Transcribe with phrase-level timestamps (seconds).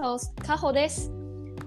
[0.00, 1.10] your today's host, カホです。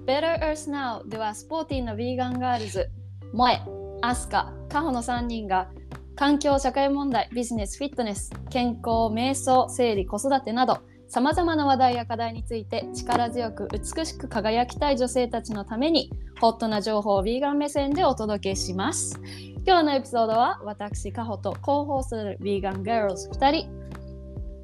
[0.06, 2.90] Better Earth Now ではスポーティーなヴィーガンガールズ、
[3.32, 3.60] 萌え、
[4.02, 5.70] アスカ、カホの3人が
[6.16, 16.10] 環境、社会問題、ビジネス、フィットネス、健康、瞑想、生理、子育てなどさまざまな話題や課題について力強く美しく輝きたい女性たちのために
[16.40, 19.20] ホットな情報をヴィーガン目線でお届けします。
[19.66, 23.68] 今日のエピソードは私、カホと広報するヴィーガンガールズ2人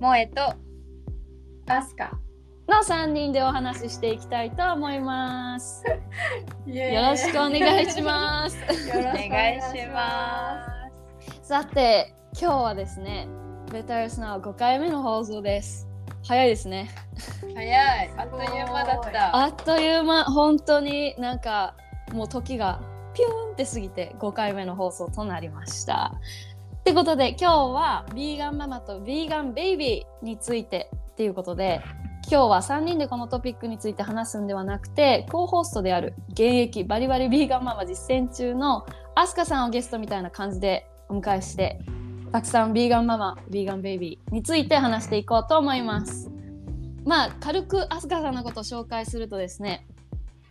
[0.01, 0.55] 萌えと
[1.73, 2.19] アスカ。
[2.71, 5.85] の3人でお話ししていきたいと思います。
[6.67, 8.57] よよろしくお願いします。
[8.57, 8.89] す。
[8.89, 10.67] よろおしく願いしま
[11.43, 13.27] さて、今日はですね、
[13.73, 15.89] ベタースナウ5回目の放送です。
[16.25, 16.91] 早いですね。
[17.17, 17.45] す。
[17.53, 18.11] 早い。
[18.17, 19.37] あっという間だった。
[19.37, 21.75] あっという間、本当になんか
[22.13, 22.81] もう時が
[23.15, 26.13] ピューンって過ぎて5回目の放送となりました。
[26.79, 31.83] ってことで今日はヴィーガンママとヴィーガンベイビーについてっていうことで
[32.31, 41.81] 今日は3人でこのトピックについて話すんではなくてコーホストである現役バリバリヴィーガンママ実践中のアスカさんをゲストみたいな感じでお迎えして
[42.31, 46.31] たくさんヴィーガンママヴィーガンベイビーについて話していこうと思います。
[47.05, 49.89] まあ軽くアスカさんのことを紹介するとですね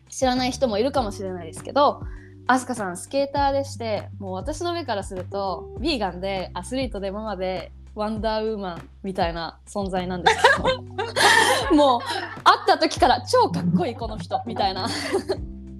[0.09, 2.01] 知らない人もいるかもしれないですけど
[2.47, 10.83] アスカさんスケーターでしてもう私の目からするとヴィーガンでアスリートでママでワンダーウーマンみたいな存在なんですけど。
[11.75, 11.99] もう
[12.45, 14.87] 会った時から超かっこいいこの人みたいな。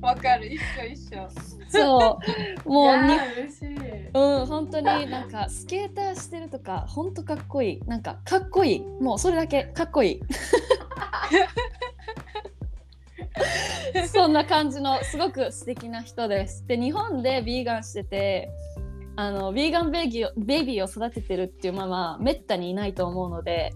[0.02, 0.54] わかる。
[0.54, 1.30] 一緒一緒。
[1.70, 2.20] そ
[2.66, 2.70] う。
[2.70, 4.10] もうに嬉しい。
[4.14, 7.82] うん本当になんかスケーターしてるとか本当かっこいい。
[7.88, 8.82] なんかかっこいい。
[9.02, 10.22] もうそれだけかっこいい。
[14.12, 16.68] そんな感じのすごく素敵な人です。
[16.68, 18.50] で日本でビーガンしてて
[19.20, 23.74] あのビーガンベイビーをベイビーを育ててるっていうママめったにいないと思うので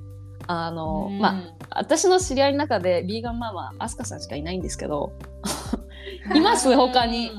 [0.48, 5.12] あのまあ私の知り合いの中でビーガンママアスカさんしかいないんですけど
[6.34, 6.74] います？
[6.74, 7.30] 他に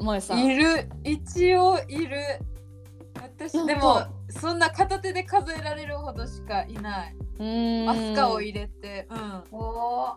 [0.00, 0.88] 萌えさんいる。
[1.04, 2.16] 一応いる。
[3.14, 7.14] 私でも本そんな片手で数えられるほどしかいない。
[7.88, 9.06] アスカを入れて。
[9.52, 10.16] お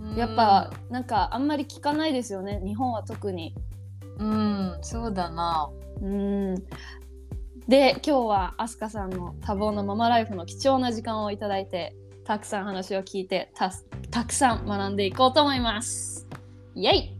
[0.00, 0.14] うん。
[0.16, 3.56] やっぱなんかあんまり聞かないですよね日本は特に。
[4.18, 4.78] うん。
[4.82, 5.70] そうだな。
[6.02, 6.54] うん
[7.68, 13.72] で今日はアスカさんの多忙なママライフの貴重な時間をいただいてたくさん話を聞いてた
[14.10, 16.26] たくさん学んでいこうと思います。
[16.74, 17.10] イエイ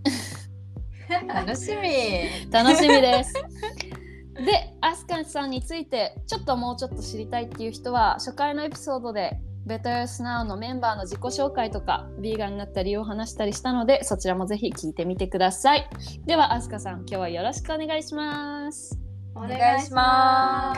[1.29, 2.51] 楽しみ。
[2.51, 3.35] 楽しみです。
[4.35, 15.89] でアスカさんについてちょっともうちょっと知りたいっていう人は初回のエピソードで Better Now のメンバーの自己紹介とかビーガンになった理由を話したりしたのでそちらもぜひ聞いてみてください。
[16.27, 18.99] ではアスカさん今日はよろしくお願いします。
[19.35, 20.73] おお願いしま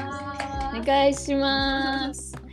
[0.72, 2.32] お願いします。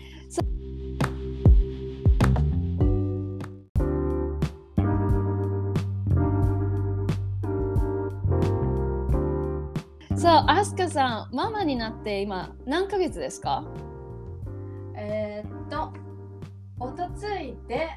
[10.18, 13.64] そう、アスカさん、ママになって今何ヶ月ですか？
[14.96, 15.92] えーっと、
[16.84, 17.90] おとついで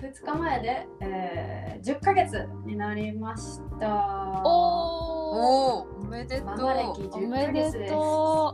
[0.00, 4.40] 2日前で、えー、10ヶ月になりました。
[4.44, 7.08] おお、おお、おめでとママ歴う。
[7.08, 7.78] お10めヶ月で。
[7.80, 7.88] で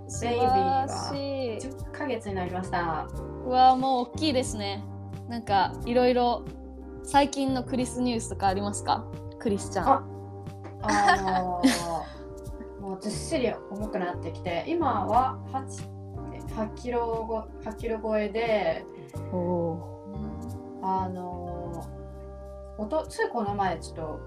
[0.08, 1.56] すベイビーらがしい。
[1.58, 3.06] 10ヶ月になりました。
[3.44, 4.82] うわ、もう大きいですね。
[5.28, 6.44] なんかいろいろ
[7.04, 9.06] 最近のクリスニュースとかありますか？
[9.38, 9.88] クリスちゃん。
[9.88, 10.02] あ
[10.82, 11.62] あ
[12.82, 15.94] もうずっしり重くなってきて、今は8
[16.54, 18.93] 8キロご8キロ超えで、おお
[20.82, 24.20] あのー、おとついこの前ちょっと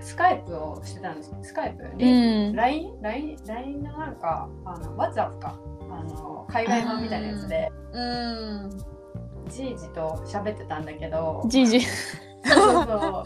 [0.00, 2.54] スカイプをしてたんですスカイプうん。
[2.54, 5.58] LINE, LINE, LINE のなんかあの WhatsApp か
[5.90, 8.70] あの海外版みたいなやつでうん。
[9.48, 11.80] じいじと喋ってたんだけどじいじ。
[12.44, 13.24] そうそ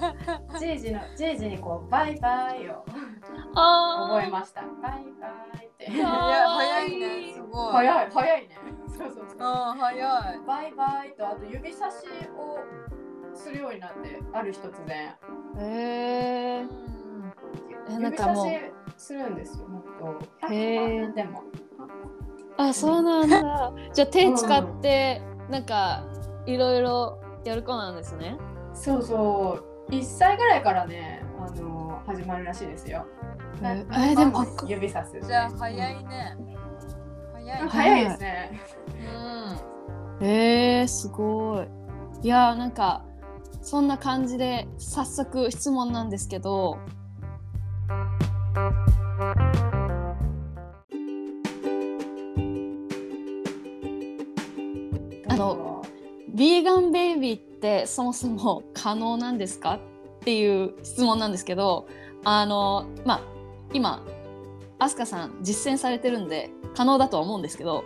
[0.56, 2.84] うじいじのじいじにこうバイバイを
[3.54, 5.28] あ覚えましたバイバ
[5.62, 7.32] イっていや早いね。
[7.34, 7.72] すごい。
[7.72, 8.48] 早い早いね
[8.96, 10.40] そうそうそううん、早い。
[10.46, 11.96] バイバイとあと指差し
[12.36, 12.58] を
[13.34, 14.96] するようになってある日突然
[15.58, 16.66] へえ。
[17.88, 18.40] えなん指差し
[18.96, 21.42] するんですよもっとへー100万でも
[22.56, 23.72] あ、そうなんだ。
[23.94, 26.02] じゃあ手使ってなんか
[26.46, 28.36] いろいろやる子なんですね。
[28.78, 29.58] そうそ
[29.88, 33.06] う1歳ぐらいからねあの始まるらしいですよ
[33.60, 36.36] なえーでも指さすじゃあ早いね。
[37.34, 37.68] 早いね。
[37.68, 38.60] 早いですね
[40.20, 40.26] うん。
[40.26, 41.66] えー、すごい。
[42.22, 43.04] いやーなんか
[43.62, 46.78] そんな感じで早速質問なんですけど。
[55.30, 55.82] あの
[56.34, 59.74] ビーガンベイビーってそもそも可能なんですか？
[60.20, 61.86] っていう質問なんですけど
[62.24, 63.20] あのまあ
[63.72, 64.04] 今
[64.78, 67.84] アスカさん実践されてるんで可能だとは思うんですけど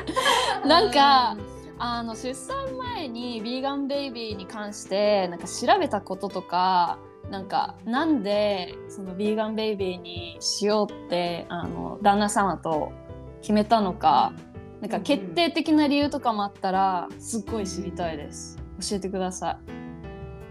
[0.66, 1.36] なんか
[1.78, 6.98] あの出産前にビーガンベイビーに関してなんか調べたこととか
[7.30, 12.92] なんかなんでそのビーガンベイビーにしようってあの旦那様と
[13.40, 14.32] 決めたのか
[14.80, 19.58] なんか決定的な理由とかもあったらすっごい知りたいです教えてくださ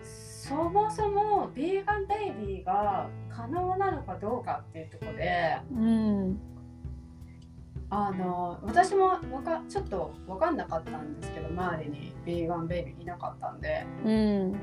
[0.03, 6.39] そもそもビーガンベイビーが可能なのかどうかっていうところでいうん。
[7.89, 13.85] あの私もわかちょっと分かんなかったんですけど周りにビーガンベイビーいなかったんで。
[14.03, 14.51] うん。
[14.51, 14.55] っ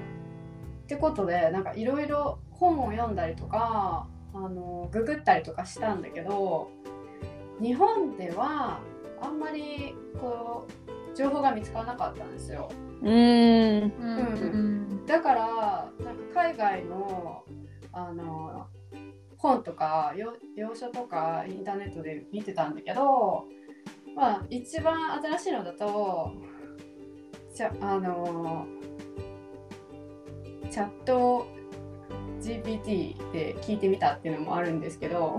[0.86, 6.70] てことでなんかいろいろ本を読んだりとかあのググったりとかしたんだけど
[7.60, 8.80] 日本では
[9.22, 10.66] あんまりこ
[11.09, 12.70] う情報が見つからなかったんですよ。
[13.02, 13.10] うん。
[13.10, 13.14] う
[14.96, 15.06] ん。
[15.06, 17.44] だからなんか海外の
[17.92, 18.66] あの
[19.36, 23.44] 本とかよ洋書とかインターネットで見てたんだけど
[24.14, 26.32] まあ一番新しいのだと
[27.54, 28.66] じゃあの
[30.70, 31.46] チャット
[32.40, 35.38] GPT で聞いてみたっていうのもあるんですけど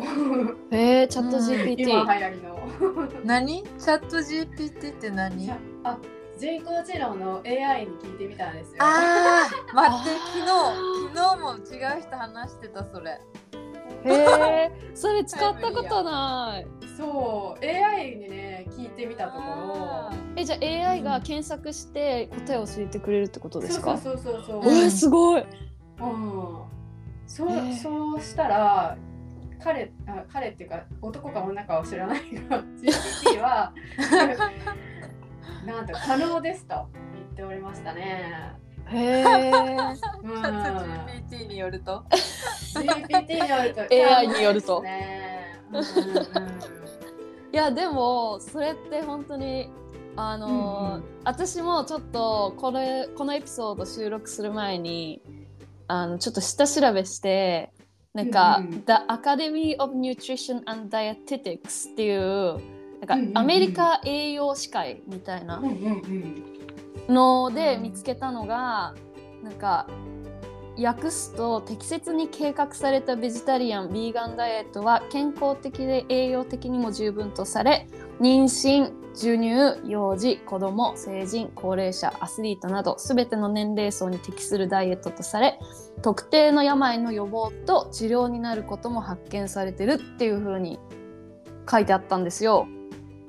[0.72, 1.44] えー、チャットうん。
[1.44, 2.52] GPT、今流行りの。
[3.26, 3.64] 何？
[3.64, 5.46] チャット GPT って何？
[5.46, 5.98] チャあ
[6.38, 8.78] 人工知能の AI に聞いてみたんですよ。
[8.80, 10.48] あー待ってあ昨日
[11.14, 13.20] 昨日も違う人話してたそれ。
[14.04, 16.68] へえそれ使ったことない。
[16.98, 19.44] そう AI にね聞いてみたところ。
[19.46, 23.98] あえじゃあ AI が検索して答えを教えてくれるってことですか？
[23.98, 24.84] そうそうそうそうう。
[24.86, 25.42] わすごい。
[25.42, 25.48] うん、
[27.28, 27.50] そう
[27.82, 28.98] そうしたら
[29.64, 33.72] 彼あ彼っていうか男か女かは知らないが GPT は
[35.66, 38.54] なんと可能ですと言っておりましたね。
[38.88, 39.24] へえ
[40.24, 42.04] GPT によると。
[42.74, 43.82] GPT によると。
[44.18, 44.84] AI によると。
[47.54, 49.70] いやでもそれって本当に
[50.16, 51.04] あのーうんうん。
[51.24, 55.22] 私もちょっとこれこのエピソード収録する前に
[55.88, 57.72] あのちょっと下調べして
[58.14, 58.72] なんか、うんうん。
[58.86, 65.62] The Academy of Nutrition and Dietetics っていうなんか、アメリカ栄養士会みたいな
[67.10, 68.94] ので見つけたのが、
[69.44, 69.88] なんか
[70.78, 77.88] 訳すと適切に計画されたベジタリアン・ビーガンダイエットは健康的で栄養的にも十分とされ
[78.20, 85.60] 妊娠授乳幼児子ども成人高齢者アスリートなど全ての年齢層に適するダイエットとされ
[86.02, 90.80] 特定の病の予防と治療になることも発見されてるっていう風に
[91.70, 92.68] 書いてあったんですよ。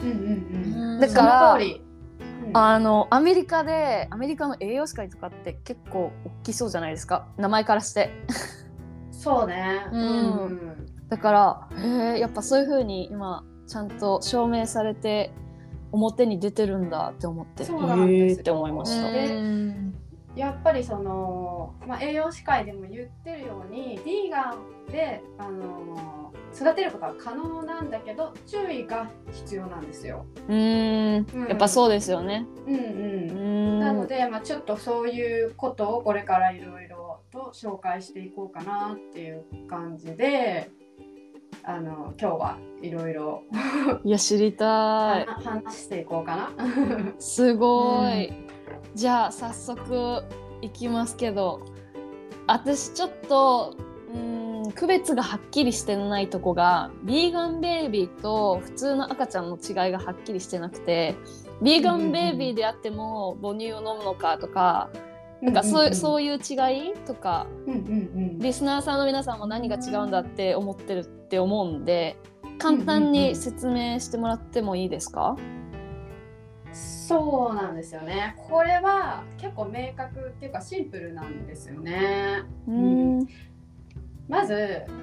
[0.02, 1.00] うんうんうん。
[1.00, 1.82] だからうん。
[2.54, 7.28] あのアメリカでアメリカの栄養士会とかって結構大きそうじゃないですか。
[7.36, 8.10] 名前からして。
[9.10, 9.86] そうね。
[9.92, 10.44] うん。
[10.44, 15.30] うんだからへえやっぱそういう風に今ちゃんと証明されて
[15.92, 17.64] 表に出てるんだって思って。
[17.64, 19.94] そうなんですって思いました、でうん
[20.34, 24.54] やっぱりその、まあ、栄養士会でも言ってるようにビーガ
[24.88, 30.26] ンであの育てることは可能なんだけど注意が必要なんですよ。
[30.48, 31.26] うーん。
[31.34, 31.48] うん。
[31.48, 32.46] やっぱそうですよね。
[32.66, 33.36] うんう、うんー
[33.76, 33.80] ん。
[33.80, 40.70] なので、まあ、ちょっとそういうことをこれからいろいろと紹介していこうかなっていう感じで
[41.64, 43.44] あの今日はいろいろ
[44.04, 45.26] いや知りたい。
[45.44, 46.50] 話していこうかな。
[47.18, 48.32] すごい、
[48.94, 50.22] じゃあ早速
[50.60, 51.62] いきますけど
[52.46, 53.76] 私ちょっと
[54.12, 61.16] うーん区別がはっきりしてないとこがビーガンベイビーと普通の赤ちゃんの違いがはっきりしてなくて
[61.62, 64.90] ビーガンベイビーであっても母乳を飲むのかとか、
[65.40, 67.80] なんかそう,、そういう違いとかうんうんう
[68.34, 68.38] ん。
[68.40, 72.16] リスナーさんの皆さんも何が違うんだって思ってるって思うんで
[72.58, 75.36] 簡単に説明してもらってもいいですか、
[76.72, 78.34] そうなんですよね。
[78.48, 82.42] これは結構明確っていうかシンプルなんですよね。
[82.66, 82.74] うー
[83.22, 83.28] ん
[84.28, 84.54] まず、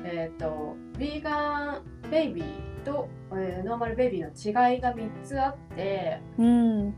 [0.03, 6.93] えー、とビーガンベイビーと、えーノーマルベイビーの違いが3つあってうん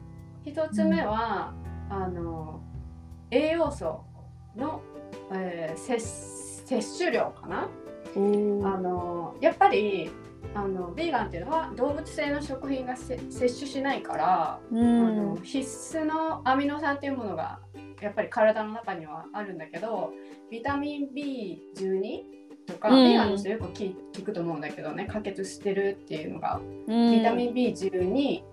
[0.46, 1.54] 1つ目は、
[1.90, 2.62] あの
[3.32, 4.04] 栄養素
[4.56, 4.82] の、
[5.34, 6.00] えー摂
[6.66, 7.68] 摂取量かな。
[8.14, 10.10] あのやっぱり
[10.54, 15.60] あのビーガンっていうのは動物性の食品がせ摂取しないから、うあんの必
[15.98, 17.60] 須のアミノ酸っていうものが
[18.02, 20.12] やっぱり体の中にはあるんだけど
[20.50, 23.06] ビタミン B12 とか、うん。
[23.06, 27.12] ビーガンの人よく聞聞くと思うんだけどね可決してるっていうのが、うん。
[27.12, 28.44] ビタミン B12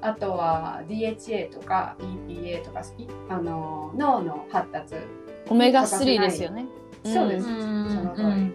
[0.00, 2.84] あとは DHA とか EPA とかい
[3.28, 4.94] あの脳の発達。
[5.48, 6.66] オメガ3ですよね。
[7.04, 7.88] そうです、うん。
[7.88, 8.52] その通り、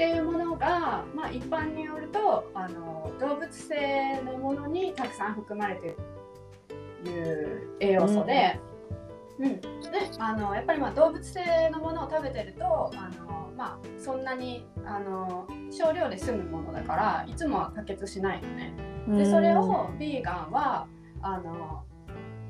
[0.00, 5.96] っていうものが、まあ、一般によるとあの動物性のものにたくさん含まれている
[7.04, 8.58] という栄養素で,、
[9.38, 9.60] うん。
[9.60, 9.68] で
[10.18, 18.72] あのやっぱりまあ動物性のものを食べてるとあの、まあ、そんなにあの少量で済むものだからいつもは可決しないのね。
[19.06, 20.88] でそれをビーガンは
[21.20, 21.84] あの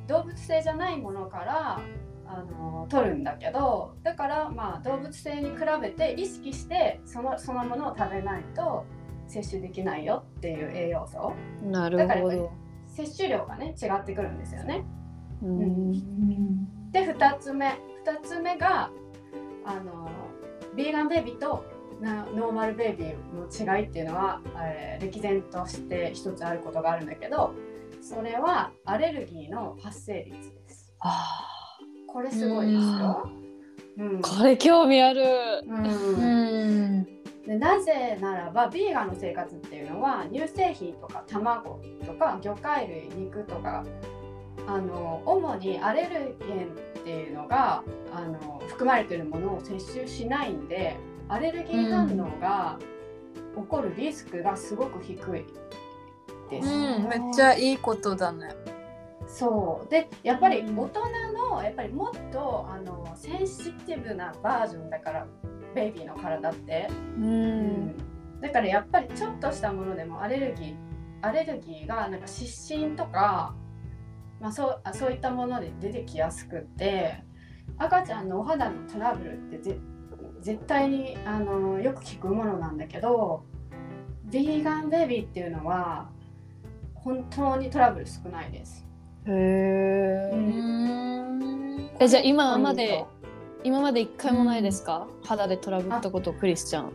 [0.07, 1.81] 動物性じゃないものから
[2.33, 8.85] あの取るんだけどだからまあ動物性に比べて意識してそのそのものを食べないと
[9.27, 12.53] 摂取できないよっていう栄養素なるほど。
[12.87, 14.85] 摂取量がね違ってくるんですよね。
[15.43, 15.93] うん
[16.93, 18.91] で2つ目2つ目が
[19.65, 20.09] あの
[20.77, 21.65] ビーガンベイビーと
[22.01, 27.55] なノーマルベイビーの違いっていうのは、えー歴然として一つあることがあるんだけど
[28.03, 30.93] それはアレルギーの発生率です。
[31.01, 31.60] あ
[32.13, 33.31] これすごいですよ。
[33.99, 35.23] うんーこれ興味ある。
[35.67, 37.05] うんうん
[37.47, 43.85] でなぜならばビーガンの生活っていうのは乳製品とか卵とか魚介類肉とか
[44.67, 50.97] あの主にアレルゲンっていうのがあの含まれているものを摂取しないんで
[51.29, 52.79] アレルギー反応が
[53.57, 55.45] 起こるリスクがすごく低い
[56.51, 56.69] です。
[56.69, 58.49] うんめっちゃいいことだね
[59.33, 61.01] そうでやっぱりうん大人
[61.51, 65.27] のやっぱりもっとあのセンシティブなバージョンだから
[65.75, 66.89] ベイビーの体って。
[67.17, 68.11] ううんん
[68.41, 70.77] だからやっぱりちょっとしたものでもアレルギー
[71.23, 73.55] アレルギーがなんか湿疹とか、
[74.41, 77.23] まあ、そうあそういったもので出てきやすくって
[77.77, 79.79] 赤ちゃんのお肌のトラブルってぜ
[80.41, 83.45] 絶対にあのよく聞くものなんだけど
[84.25, 86.11] ビーガンベビーっていうのは
[86.95, 88.87] 本当にトラブル少ないです。
[89.27, 90.37] へう
[92.01, 92.09] え。
[92.09, 93.05] じゃあ今まで
[93.63, 95.07] 今まで一回もないですか？
[95.25, 96.85] 肌でトラブったことクリスちゃん。
[96.87, 96.93] ト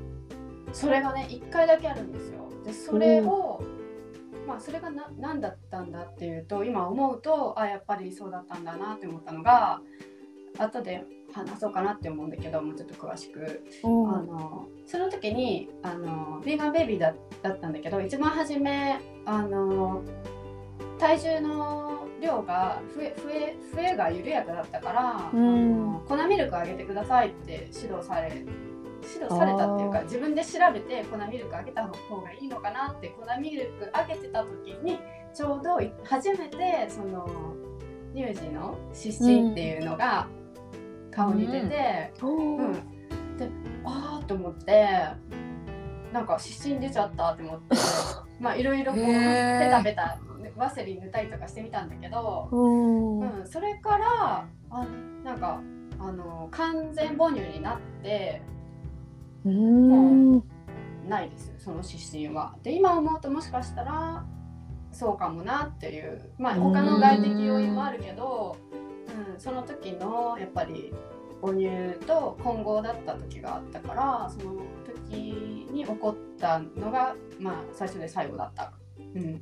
[0.74, 2.50] それがね1回だけあるんですよ。
[2.66, 3.62] でそれを、
[4.48, 9.80] まあそれがな何だったんだっていうと今思うとあやっぱりそうだったんだなって思ったのが
[10.58, 17.14] 後で話そうかなって思うんだけどもうちょっと詳しくあのその時にあのビーガンベイビーだ
[17.44, 20.04] だったんだけど一番初めあの
[20.98, 26.00] 体重の量が増え増え増えが緩やかだったから、うん。
[26.08, 35.00] 粉ミルクあげてくださいって指導され指導されたっていうか自分で調べて粉ミルクあげた方がいいのかなって粉ミルクあげてた時に
[35.34, 37.28] ちょうどい初めてその
[38.16, 40.28] 乳児の湿疹っていうのが
[41.12, 42.58] 顔に出て、うん。
[42.58, 42.74] うん、
[43.38, 43.50] で
[43.84, 44.88] あーと思って
[46.12, 47.76] なんか湿疹出ちゃったって思って
[48.40, 50.18] まあいろいろこうペタペタ
[50.56, 54.88] ワセリン塗ったりとかしてみたんだけど、うんうん、それからあ
[55.24, 55.62] なんか
[56.00, 58.42] あの完全母乳になって
[59.46, 60.44] うん
[61.08, 62.56] ないですその湿疹は。
[62.64, 64.26] で今思うともしかしたら
[64.92, 68.58] そうかもなっていうまあ他の外的要因もあるけど、
[69.34, 70.94] うん、その時のやっぱり
[71.42, 75.16] 母乳と混合だった時があったからその時
[75.72, 78.74] に起こったのがまあ最初で最後だった。
[79.16, 79.42] うん、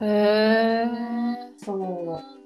[0.00, 0.86] へえ。
[1.56, 2.36] そう。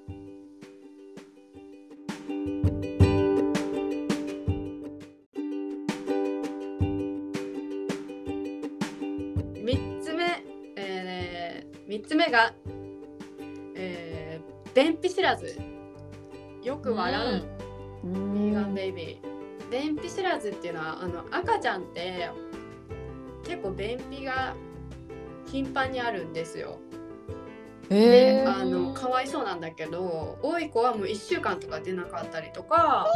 [9.59, 10.45] 3つ目、
[10.76, 12.54] えー、3つ目が、
[13.75, 15.59] えー、便秘知らず。
[16.62, 17.47] よく笑う、
[18.04, 19.71] ビビーガンベイビー。
[19.71, 22.28] 便秘知らずっていうのはあの赤ちゃんって
[23.45, 24.54] 結構便秘が
[25.47, 26.78] 頻繁にあるんですよ。
[27.90, 33.06] えであのかわいそうなんだけど多い子はもう1週間とか出なかったりとか、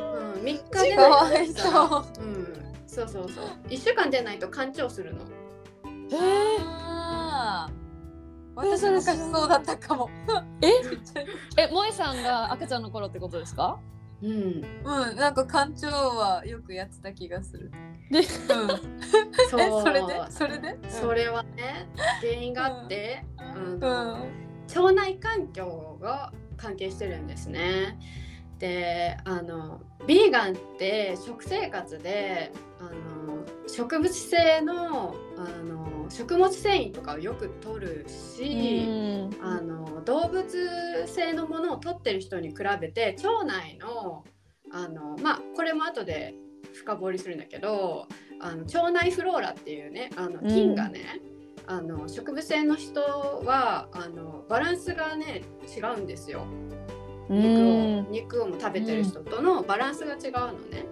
[0.00, 2.46] うん、3日出ないと起きたらかわうん、
[2.86, 5.20] そうそうそう1週間出ないと干潮するの。
[6.10, 7.82] えあー
[8.54, 10.10] 私昔そうだったかも。
[10.60, 10.68] え？
[11.68, 13.78] 萌えさんが赤ちゃんの頃ってことですか？
[14.22, 14.30] うん、
[14.84, 17.70] うん、なんか館長はよくやってた気がする。
[18.12, 18.24] でうん、
[19.50, 20.22] そ うえ、それで？
[20.30, 20.78] それで？
[20.88, 21.88] それはね
[22.20, 24.32] 原因があって、あうのん。
[24.68, 27.98] 腸内環境が関係してるんですね。
[28.58, 38.84] であのビーガンって食生活であの植物性のあの食物繊維とかをよく取るし、
[39.42, 44.24] あの動物性のものを取ってる人に比べて腸内の
[44.70, 46.34] あのまあこれも後で
[46.72, 48.06] 深掘りするんだけど
[48.40, 51.20] あの腸内フローラっていうねあの菌がね、
[51.66, 55.42] あの植物性の人はあのバランスがね
[55.76, 56.44] 違うんですよ。
[57.28, 60.86] う肉をん肉をも食べてる人とのバランスが違うのね。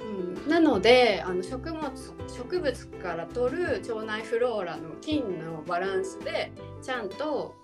[0.00, 1.90] うん、なのであの食物
[2.28, 7.54] 植物から取る腸内フローラの菌のバランスでちゃんと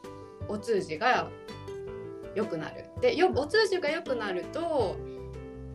[0.49, 1.31] お通じが
[2.35, 2.87] 良くなる。
[3.01, 4.97] でよお通じが良くなると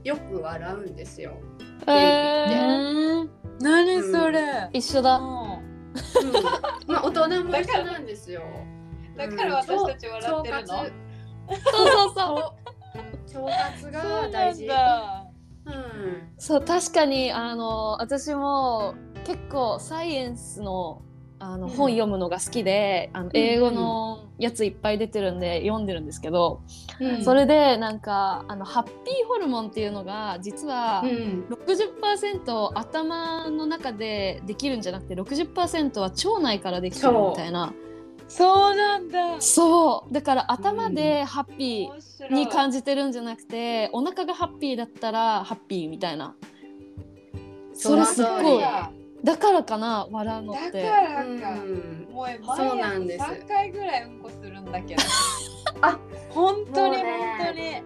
[0.04, 1.38] よく笑うんですよ。
[1.86, 3.30] えー。
[3.60, 5.18] 何それ、一緒だ。
[5.18, 5.26] うん。
[5.26, 5.64] うん、
[6.88, 8.42] まあ大人も一緒なんですよ。
[9.16, 10.88] だから私たち笑ってるの、そう
[11.88, 12.54] そうそ
[13.36, 13.42] う。
[13.42, 14.68] 腸腸活が大事。
[14.68, 15.28] そうなんだ。
[15.66, 15.74] うん。
[16.38, 21.02] そう確かにあの私も結構サイエンスの
[21.40, 21.72] あの、うん。
[21.72, 26.62] 本読むのが好きであの英語のやついっぱい出てるんで読んでるんですけど、
[27.00, 27.24] うん。
[27.24, 28.94] それでなんかあのハッピー
[29.28, 31.46] ホルモンっていうのが実はうん。
[31.50, 37.74] 60%頭の中でできるんじゃなくて60%は腸内からできてるみたいな。
[38.28, 39.40] そうなんだ。
[39.40, 40.14] そう。
[40.14, 42.34] だから頭でハッピーい。
[42.34, 46.36] に感じてるんじゃなくてお腹がハッピーだったらハッピーみたいな。
[47.74, 48.64] それすっごい
[49.24, 50.84] だだからかな笑うのっかて。
[50.84, 53.24] らか、うんもうそう毎なんです。
[53.24, 55.04] 朝3回ぐらいうんこするんだけど。
[55.82, 57.06] あ本当に本
[57.46, 57.84] 当に。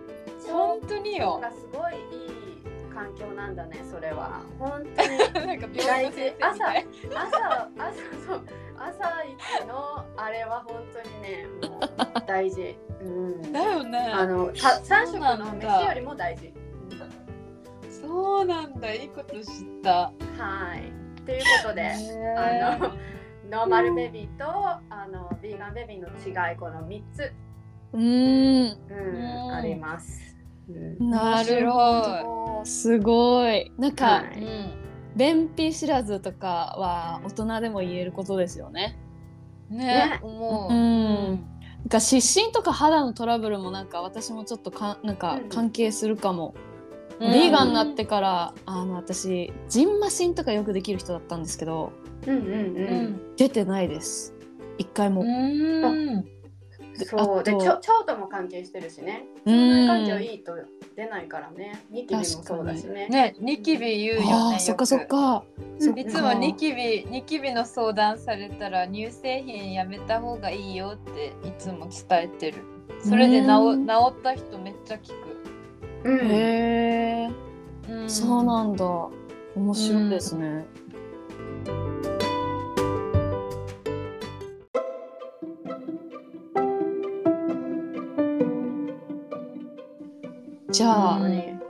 [0.52, 1.40] 本当によ。
[1.42, 4.42] がすごいいい環境なんだねそれは。
[4.60, 5.04] 本当
[5.42, 5.48] に。
[5.48, 6.86] なんか病院の先生みたい。
[7.16, 7.70] 朝朝
[8.28, 8.46] そう
[8.78, 14.00] 朝一のあれは本当にねもう大事、うん、だよね。
[14.14, 16.54] あのた三食そうなのんだ飯よりも大事。
[17.90, 18.94] そうなんだ。
[18.94, 19.44] いいこと知っ
[19.84, 19.92] た。
[19.92, 21.01] はい
[21.32, 21.90] ということで
[22.38, 22.90] あの
[23.50, 27.32] ノーマルベビーとあのビーガンベビーの違いこの3つ、
[27.94, 28.78] うーん。
[28.90, 30.36] うんうんあります。
[30.70, 31.10] うん。
[31.10, 31.80] なるほ
[32.60, 32.66] ど。
[32.66, 33.72] すごい。
[33.78, 34.46] なんか、はうんい。
[35.16, 38.98] 便秘知らずとかは大人でも言えることですよね。
[39.70, 40.20] ねね。
[40.22, 41.30] 思う、うん。
[41.30, 45.50] なんか湿疹とか肌のトラブルもなんか私もちょっとかなんかうん。
[45.50, 46.71] 関係するかも、うん
[47.22, 51.94] ビーガンになってからあの私ジンマシンとかよくできる人だったんですけど
[52.28, 53.04] うんうんううん。
[53.06, 54.34] ん出てないです。
[54.78, 56.26] 一回も、うん。
[57.06, 57.44] そう。
[57.44, 59.26] で腸とも関係してるしね。
[59.46, 59.88] うん。
[59.88, 60.56] 腸内環境いいと
[60.96, 61.84] 出ないからね。
[61.90, 63.08] ニキビもそうだしね。
[63.08, 65.44] ねニキビ言うよねそっかそっか。
[65.96, 72.58] いつもニキビニキビの相談されたら乳製品やめた方がいいよっていつも伝えてる。
[73.04, 73.88] それで治うん。
[73.88, 75.10] 治った人めっちゃ聞
[76.04, 76.20] うん。
[76.32, 77.30] へえ
[77.86, 78.10] く、うん。
[78.10, 78.86] そうなんだ。
[79.54, 80.66] 面白いですね、
[90.72, 91.62] じゃあ、うん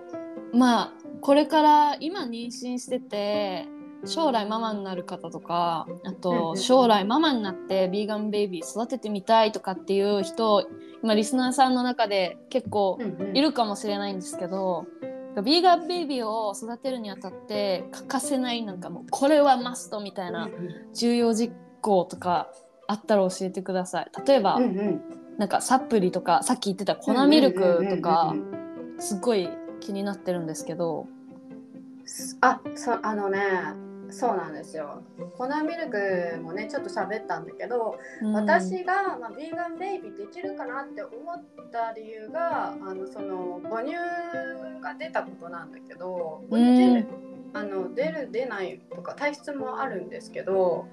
[0.53, 3.65] まあこれから今妊娠してて
[4.05, 10.67] 将来ママになる方とかあとん将来ママになってビーガンベイビー育ててみたいとかっていう人
[11.03, 12.99] 今リスナーさんの中で結構
[13.33, 14.85] いるかもしれないんですけど
[15.43, 20.49] ビーガンベイビーを育てるにあたって欠かせないなんかもうこれはマストみたいな
[20.93, 22.49] 重要実行とか
[22.87, 24.11] あったら教えてください。
[24.27, 25.01] 例えば、うんうん。
[25.37, 28.35] なんかサプリとかさっき言ってた粉ミルクとか
[28.99, 31.07] すっごい気になってるんですけど。
[32.41, 33.39] あそあのね
[34.11, 35.03] そうなんですよ。
[35.37, 38.33] 粉ミルクもねちょっと喋ったんだけど、うん。
[38.33, 43.93] 私が、まあ、ビーガンベイビーできるかなって思った理由があのその母乳
[44.81, 47.05] が出たことなんだけど母乳出る
[47.53, 50.87] あの出る出ないとか体質もあるんですけど、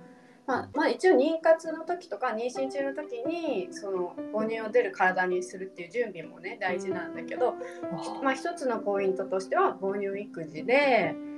[0.47, 7.55] まあ、まあ一応妊活の時とか妊娠中の時にその母乳を出る体にするっていう準備もね大事なんだけど、
[8.23, 11.29] まあ、一つのポイントとしては母乳育児で、うん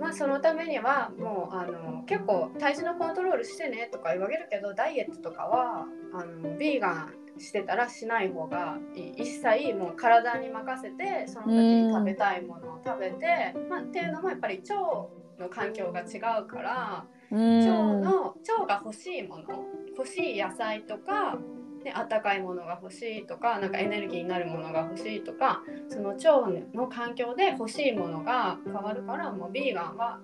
[0.00, 9.12] まあ、そのためにはもうあの結構体重のコントロールしてねとか言われるけどダイエットとかはあのビーガンしてたらしない方がいい。
[9.22, 11.52] 一切もう体に任せてその時
[11.86, 14.74] に食べたいものを食べて、まあ、っていうのもやっぱり腸
[15.38, 17.04] の環境が違うから。
[17.30, 17.60] うん。
[17.60, 17.70] 腸
[18.10, 19.64] の腸が欲しいもの
[19.96, 21.38] 欲しい野菜とか
[21.82, 30.20] で温かいものが欲しいとかなんかエネルギーになるものが欲しいとかその腸の環境で欲しいものが変わるからもうビーガンは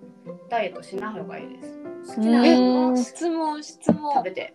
[0.50, 1.80] ダイエットしない方がいいです。
[2.16, 4.14] 好きなえものを質問質問。
[4.14, 4.54] 食べて、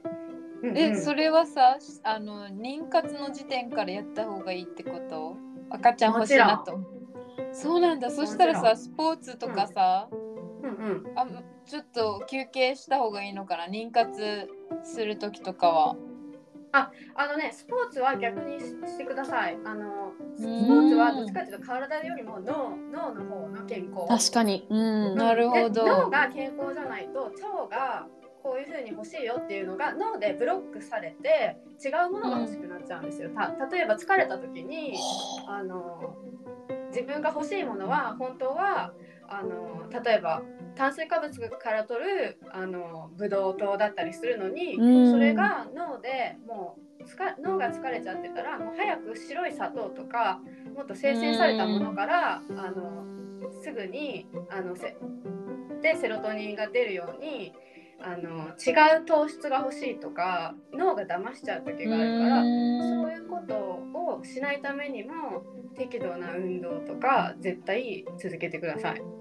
[0.62, 1.02] うんえ、うん。
[1.02, 5.36] それはさあの妊活の時点からやった方がいいってこと？
[5.72, 6.80] 赤ちゃん欲しいなと。
[7.52, 8.12] そうなんだ。
[8.12, 11.04] そしたらさスポーツとかさ、うんうん。
[11.16, 11.26] あ
[11.66, 13.66] ちょっと休憩した方がいいのかな？
[13.66, 14.50] 妊活
[14.84, 15.96] する時とかは
[16.71, 19.57] あのねスポーツは逆にししてください。
[19.65, 24.07] あのスポうんーツはどっちかというと体よりも脳脳の方の健康。
[24.07, 25.84] 確かに、うん、なるほど。
[25.84, 28.07] で脳が健康じゃないと腸が
[28.41, 33.29] こういうふうに欲しいよっていうのが脳でブロックされて違うものが欲しくなっちゃうんですよ。
[33.29, 34.97] た例えば疲れた時に
[35.47, 36.15] あの
[36.89, 38.93] 自分が欲しいものは本当は
[39.27, 40.41] あの例えば
[40.75, 50.39] 炭水化物から取るあのブドウ糖だったりするのに、うんそれが脳でもうつか脳が疲れちゃってたらもう早く白い砂糖とか
[50.75, 53.03] もっと生成されたものから、あの
[53.62, 54.95] すぐにあのせ
[55.81, 57.53] でセロトニンが出るように
[57.99, 62.41] あの違う糖質が欲しいとか脳が騙しちゃう時があるから。
[63.01, 65.43] そういうことをしないためにも
[65.75, 69.20] 適度な運動とか絶対続けてください。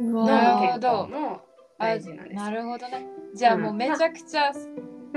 [0.00, 1.40] う脳わの健康も
[1.78, 2.36] 大事なんです。
[2.36, 3.06] なるほどね。
[3.34, 4.52] じゃあもうめちゃくちゃ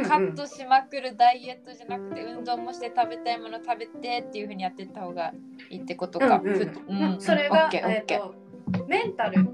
[0.07, 5.33] カットしまくるダイエットじゃなくて運動もして食べたいもの食べてっていうふうにやってった方が
[5.69, 6.41] いいってことか。
[6.43, 6.57] うんうん。
[6.57, 8.35] ふうんそれが、えーと
[8.87, 9.45] メンタル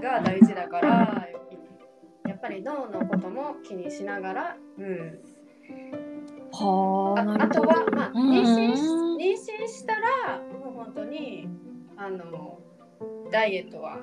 [0.00, 1.28] が大事だから
[2.26, 5.18] やっぱり脳のことも気にしながら、うん、
[6.52, 8.30] はああとは、まあ、うん。
[8.30, 11.48] 妊娠し妊娠したらもう本当に
[11.96, 12.60] あの
[13.30, 13.98] ダイエットは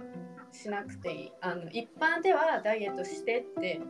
[0.54, 1.32] しなくていい。
[1.42, 3.82] あの一般ではダイエットしてって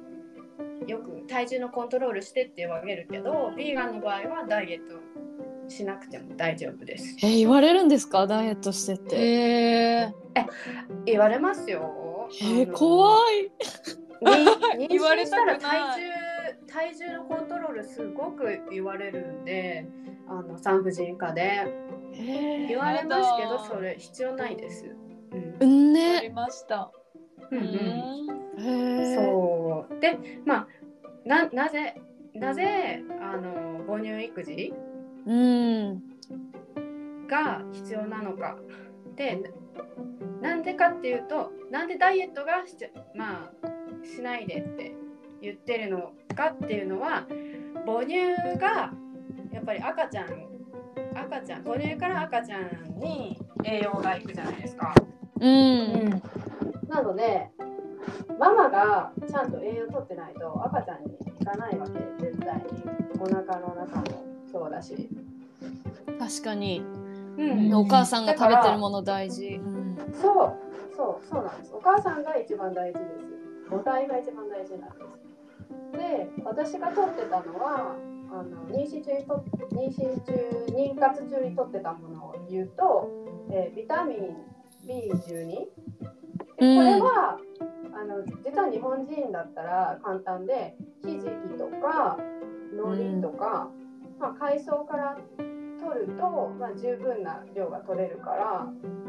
[0.87, 4.95] よく体重のコントロールしてって言われるけどビーガンの場合はダイエット
[5.69, 7.17] しなくても大丈夫です。
[7.25, 8.25] え言われるんですか？
[8.27, 9.15] ダイエットしてって。
[9.15, 9.19] へ
[10.05, 10.13] え。
[11.05, 12.29] 言われますよ。
[12.41, 13.45] え怖い。
[13.45, 19.85] い 言われたくない妊娠したら体重体重のコントロールすごく言われるんで
[20.27, 21.65] あの産婦人科で。
[22.15, 23.59] え言われますけど。
[23.59, 24.85] それ必要ないです。
[25.59, 26.91] うんうんわかりねました。
[27.51, 29.15] うんうん。
[29.15, 29.99] そう。
[29.99, 30.67] でまあ
[31.25, 31.95] ななぜ
[32.33, 34.73] なぜあの母乳育児
[35.25, 36.03] うん。
[37.27, 38.57] が必要なのか。
[39.15, 39.41] で
[40.41, 44.93] なんでかっていうとなんでダイエットがしちゃまあしないでって
[45.41, 47.25] 言ってるのかっていうのは
[47.85, 48.15] 母乳
[48.59, 48.91] が
[49.51, 50.27] やっぱり赤ちゃん
[51.15, 54.93] 赤ちゃん母乳から赤ちゃんに栄養がいくじゃないですか。
[55.43, 56.21] うん。
[56.87, 57.49] なので
[58.39, 62.63] ママがちゃんと栄養取ってないと赤ちゃんにいかないわけ絶対に。
[63.19, 64.03] お腹の中も
[64.51, 65.09] そうだし、
[66.19, 66.83] 確かに。
[67.37, 67.73] うん。
[67.73, 69.55] お母さんが食べてるもの大事。
[69.55, 69.97] うん。
[70.13, 70.53] そう
[70.95, 71.73] そうそうなんです。
[71.73, 73.11] お母さんが一番大事です。
[73.69, 75.97] 母体が一番大事なんです。
[75.97, 77.95] で私が取ってたのは
[78.31, 83.09] あの妊娠中にと妊娠中妊活中に取ってたものを言うと、
[83.51, 84.52] えービタミン
[84.85, 87.37] B12 でこれは、
[87.93, 91.23] あの実は日本人だったら簡単でひじき
[91.57, 92.17] とか
[92.73, 93.69] 海苔とか、
[94.19, 98.45] まあ、海藻から取ると、まあ、十分な量が取れるから、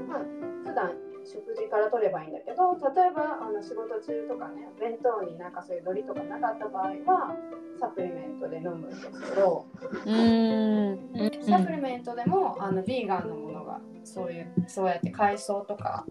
[0.09, 0.93] まあ普段
[1.25, 7.35] 食事から取ればいいんだけど例えばあの仕事中とかね弁当になんかそういう海苔とかなかった場合は
[7.81, 9.67] サプリメントで飲むんですけど、
[10.07, 10.99] うん。
[11.43, 13.37] サプリメントでもあのビーガンの
[13.79, 16.07] ものがそういうそうやって海藻とか。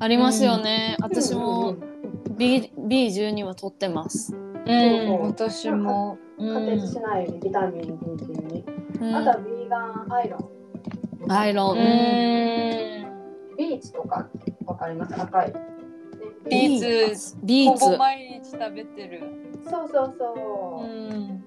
[0.00, 0.96] ありますよね。
[1.00, 1.82] 私もうん。
[1.82, 1.90] うん
[2.36, 4.34] B B12 は取ってます。
[4.34, 6.16] うん、私も。
[6.16, 8.64] うん加鉄しないようにビタミン B12、
[9.02, 9.14] うん。
[9.14, 11.78] あとは vegan iron。iron。
[11.78, 13.56] うん。
[13.58, 14.26] ビーツとか
[14.64, 15.20] わかります？
[15.20, 15.60] 赤い、ね
[16.48, 17.36] ビーツ。
[17.42, 17.84] ビーツ。
[17.84, 19.22] ほぼ毎日食べてる。
[19.68, 20.86] そうそうそう。
[20.86, 21.44] う、ん。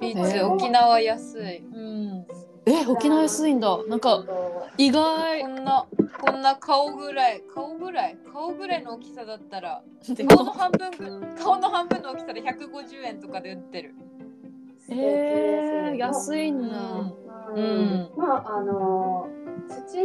[0.00, 1.58] ビーツ沖縄安い。
[1.58, 2.26] うん。
[2.66, 3.78] え沖縄安いんだ。
[3.86, 4.24] なんか
[4.76, 5.42] 意外。
[5.42, 5.86] こんな
[6.20, 8.16] こんな顔ぐらい顔ぐらい？
[8.32, 13.94] 顔ぐらいの大きさだったらで顔の半分ぐ顔の半分の大きさで150円とかで売ってる。
[14.88, 16.76] えー、安いんだ、
[17.54, 17.60] うん。
[17.60, 18.10] うん。
[18.16, 19.28] まああの
[19.68, 19.98] 土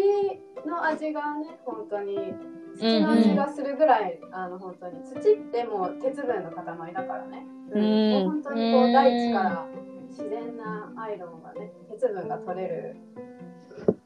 [0.68, 2.18] の味がね本当に
[2.78, 5.04] 土の味がするぐらい、あの本当に。
[5.04, 8.12] 土ってもう鉄分の塊だからね、うん。
[8.12, 8.94] もう本当にこううん。
[8.94, 9.68] 大地から
[10.12, 12.96] 自然なアイロンがね鉄分が取れる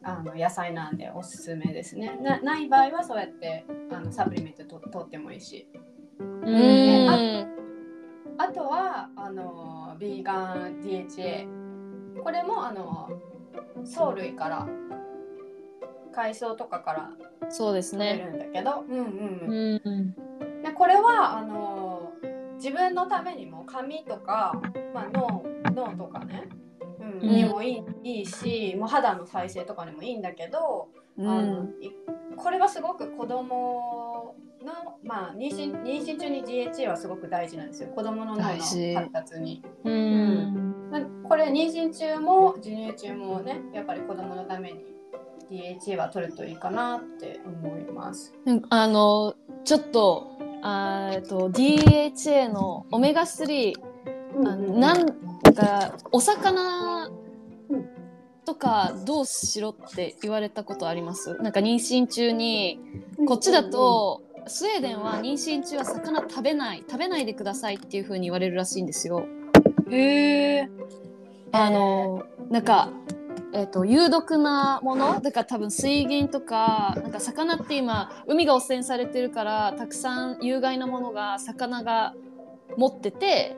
[0.04, 2.18] あの野菜なんでおすすめですね。
[2.22, 5.68] なない場合はそうやってあのサプリメントと取ってもいいし。
[6.20, 7.56] うねん
[8.38, 11.48] あとはあのビーガン DHA
[12.22, 13.10] これもあの
[13.84, 14.68] 藻類から
[16.14, 17.12] 海藻とかから
[17.50, 20.62] そうです取れねるんだけど、うんうんうん。
[20.62, 22.14] でこれはあの
[22.58, 24.62] 自分のためにも髪とか、
[24.94, 25.44] まあ、脳
[25.76, 26.48] 脳とかね、
[27.00, 27.30] うん。
[27.30, 27.36] うん。
[27.36, 31.68] にもいいいいしもう肌の再生とかにもいいんだけど、うあの
[32.38, 37.90] これはすごく子供の、まあ、妊娠妊娠中に DHA はすごく大事なんですよ。
[37.90, 39.64] 子供の脳の発達に。
[39.84, 40.76] うん。
[40.92, 44.86] まあこれ妊娠中も授乳中もねやっぱり子供のために
[45.50, 48.34] DHA は取るといいかなって思います。
[48.70, 53.74] あのちょっとあーえっと DHA のオメガ3
[54.36, 55.06] あうんなん
[55.56, 57.08] かお魚
[57.70, 57.90] うん
[58.46, 61.34] とかどうしろって言われたことあります？
[61.42, 62.80] なんか妊娠中に
[63.28, 69.26] こっちだとスウェーデンは妊娠中は魚食べない食べないでくださいっていう風に言われるらしいんですよ。
[69.90, 70.70] へえ。
[71.52, 72.90] あのなんか
[73.54, 82.14] えー、と有毒なものだから多分水銀とかなんか魚って今海が汚染されてるからたくさん有害なものが魚が
[82.76, 83.56] 持ってて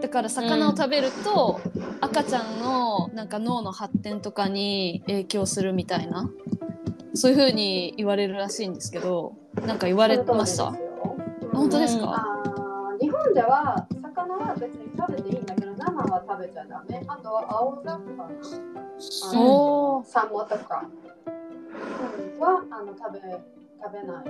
[0.00, 1.60] だから魚を食べると、
[2.00, 6.30] 赤ちゃんのなんか脳の発展とかに影響するみたいな
[7.14, 9.34] そういう風に言われるらしいんですけど
[9.66, 10.74] なんか言われました？
[11.52, 17.02] 本当ですか、あー日本では魚は別に食べていいんだけど生は食べちゃダメ。
[17.08, 18.00] あとは青魚
[19.34, 20.06] おー。
[20.06, 20.84] サンマとか、
[21.26, 24.24] うん、はあの食べ食べない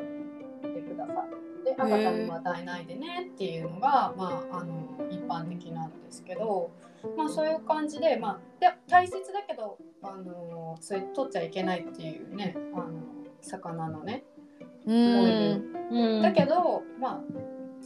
[0.62, 4.74] でくださいで赤ちゃんにも与えないでねっていうのが、まあ、あの
[5.10, 6.70] 一般的なんですけど、
[7.16, 12.86] まあ、そういう感じで,、まあ、で大切だけどあのそれ取っちゃいけないっていうねあの
[13.40, 14.24] 魚のね
[14.86, 16.22] うん。
[16.22, 17.20] だけど、まあ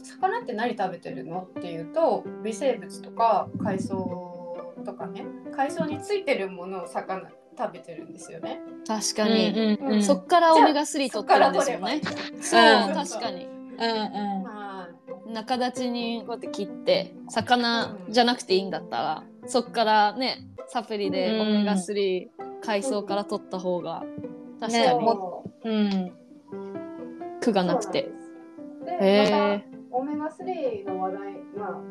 [0.03, 8.61] 魚って何食べてるのっていうと微生物とか海藻とかね海藻についてるものを魚食べてるんですよね。
[8.87, 10.03] 確かに、うんうんうん。
[10.03, 12.01] そっからオメガ3取ってるんですよね。
[12.41, 13.45] そううん確かに。
[13.45, 20.37] うんはい中立ちにこうやって切って魚じゃなくていいんだったらそっからね
[20.67, 22.27] サプリでオメガ3
[22.61, 24.03] 海藻から取った方が
[24.59, 24.99] 確かねに。
[24.99, 25.69] もう。
[25.69, 26.11] ん
[27.39, 28.11] 苦がなくて。
[28.85, 31.81] でえたオメガ3の話題、ま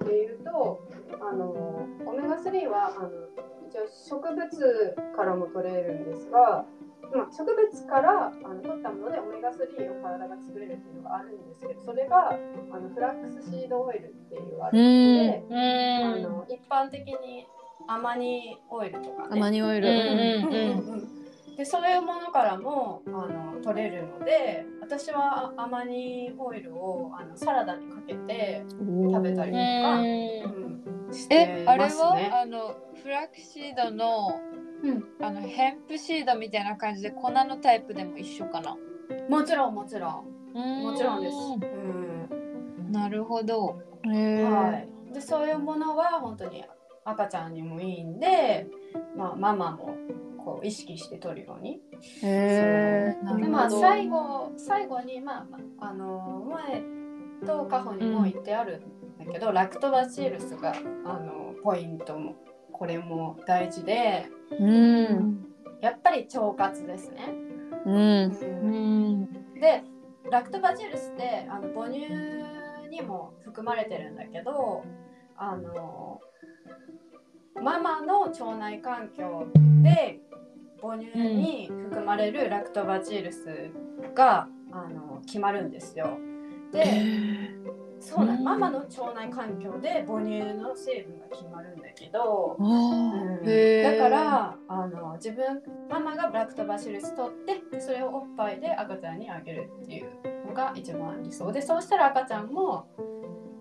[0.00, 0.80] あ、で言うと
[1.20, 1.50] あの
[2.06, 3.10] オメガ3はあの
[3.74, 6.64] 一応植物からも取れるんですが、
[7.12, 14.84] まあ、植物からあの取ったものでオメガ3を体が作れるっていうのがあるんですけどそれがあのフラックスシードオイルっていうあるの
[15.18, 17.46] で、うんあの一般的に
[17.88, 19.28] アマニオイルとかね。
[19.32, 19.96] アマニオイル、うん。
[19.96, 21.23] うんうんうん
[21.56, 32.30] でそういうものからもあの取れるので私はアマニオイルをあのサラダにかけてうん食べたりとか、うんしてえ、あれますは、ね。
[32.32, 34.40] あのフラックシードの
[34.82, 38.76] うん、あのヘンプシードみたいな感じで粉のタイプでも一緒かな？
[39.30, 41.36] もちろんもちろんももちろんです。
[41.36, 43.80] うんなるほど。
[44.04, 46.64] はい、でそういうものは本当に
[47.04, 48.66] 赤ちゃんにもいいんで、
[49.16, 49.96] まあ、ママも
[50.44, 51.80] こう意識して取るように。
[52.22, 56.82] へえなでまあ最後最後にまあまああの前
[57.46, 58.80] と過去にも言ってある
[59.22, 62.36] んだけど、ラクトバチルスがあのポイントも
[62.72, 64.26] これも大事で
[64.58, 65.46] うん。
[65.80, 67.34] やっぱり腸活ですね。
[67.86, 68.32] うん。
[68.32, 68.44] う
[69.26, 69.32] ん。
[69.60, 69.82] で
[70.30, 72.00] ラクトバチルスってあの母乳
[72.88, 74.84] にも含まれてるんだけど
[75.36, 76.20] あの
[77.62, 79.46] ママの腸内環境
[79.82, 80.20] で
[80.84, 83.70] 母乳に含まれるラクトバチルス
[84.14, 86.18] が、あの決まるんですよ。
[86.72, 86.84] で
[88.00, 88.44] そうなんうん。
[88.44, 93.44] ママの腸内環境で母乳の成分が決まるんだけど、うん。
[93.82, 102.88] だからあの自分ママがラクトバシルス取ってそれをおっぱいで赤ちゃんにあげるっていうのが一番理想でそうしたら赤ちゃんも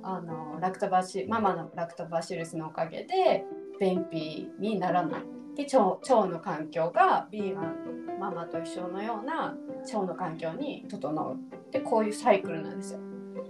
[0.02, 3.46] あのラクトバシママのラクトバシルスのおかげで
[3.80, 5.22] 便秘にならない
[5.56, 11.38] で腸腸の環境がビーガンママと一緒のような腸の環境に整う
[11.72, 13.00] でこういうサイクルなんですよ。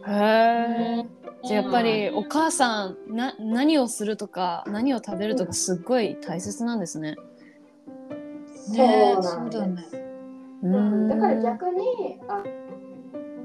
[0.07, 0.11] へ
[1.01, 1.05] え
[1.45, 7.15] じゃあやっぱりお母さんな何をするとか何を食べるとかすっごい大切なんですね。
[8.71, 9.31] ねそうなんです。
[9.31, 9.83] そうだね。
[10.63, 12.43] うん、だから逆にあ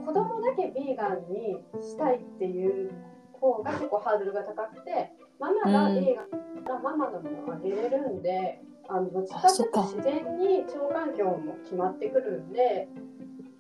[0.06, 2.92] 子供だけビーガンにしたいっていう
[3.32, 9.38] 方が結構ハードルが高くてママがビーガンなママのものをあげれるんで、あのどっちか。
[9.38, 12.88] っていうと自然に腸環境も決まってくるんで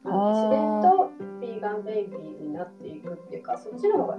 [0.04, 1.10] 自然と
[1.40, 4.18] ビーガンベイビーになっていくっていうかそっちの方が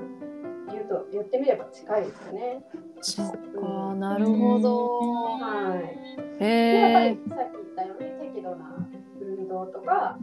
[0.72, 2.64] 言うと言ってみれば近いですね。
[3.02, 5.00] そっかなるほど。
[5.40, 6.44] はい。
[6.44, 8.88] へでやっぱりえさっき言ったように適度な
[9.20, 10.18] 運動とか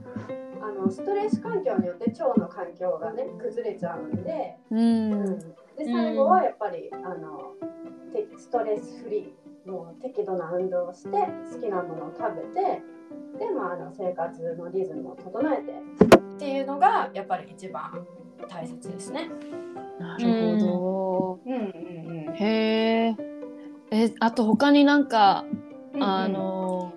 [0.63, 7.55] あのストレス環境によって腸の環境がね崩れちゃうんで,、ううんんで最後はやっぱりあの
[8.13, 12.83] てストレスフリーもう適度な運動をして好きなものを食べて
[13.39, 15.73] で、まあ、あの生活のリズムを整えて
[16.37, 18.07] っていうのがやっぱり一番
[18.49, 19.29] 大切ですね。
[19.99, 21.55] なるほうん。
[21.55, 22.33] うんど。
[22.35, 23.17] へえ
[23.91, 25.45] えあと他になんか
[25.95, 26.93] うん、あの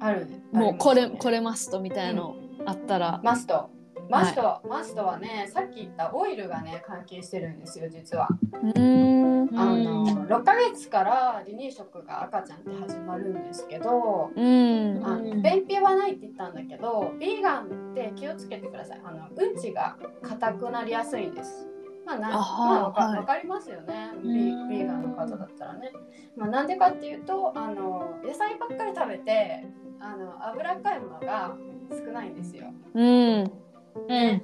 [0.00, 0.26] ある。
[0.52, 3.20] もうこれこれれマストみたいなのあったら。
[3.22, 3.70] マスト
[4.08, 8.28] マスト、マストはね、さっき言ったオイルがね、関係してるんですよ、実は。
[8.52, 9.58] うーん。
[9.58, 15.02] あの6ヶ月から離乳食が赤ちゃんって始まるんですけど、うん。
[15.04, 19.00] あうん便秘はないって言ったんだけど、ビーガンって気をつけてください。
[19.04, 21.68] あのうんちが硬くなりやすいんです。
[22.04, 25.90] まあ、なまあわかはいわかりますよねビーガンの方だったらね。
[26.36, 29.66] まあ、なんでかっていうとあの野菜ばっかり食べて
[29.98, 31.56] あの脂っこいものが
[31.90, 32.72] 少ないんですよ。
[32.94, 33.65] うん。
[34.08, 34.42] うん。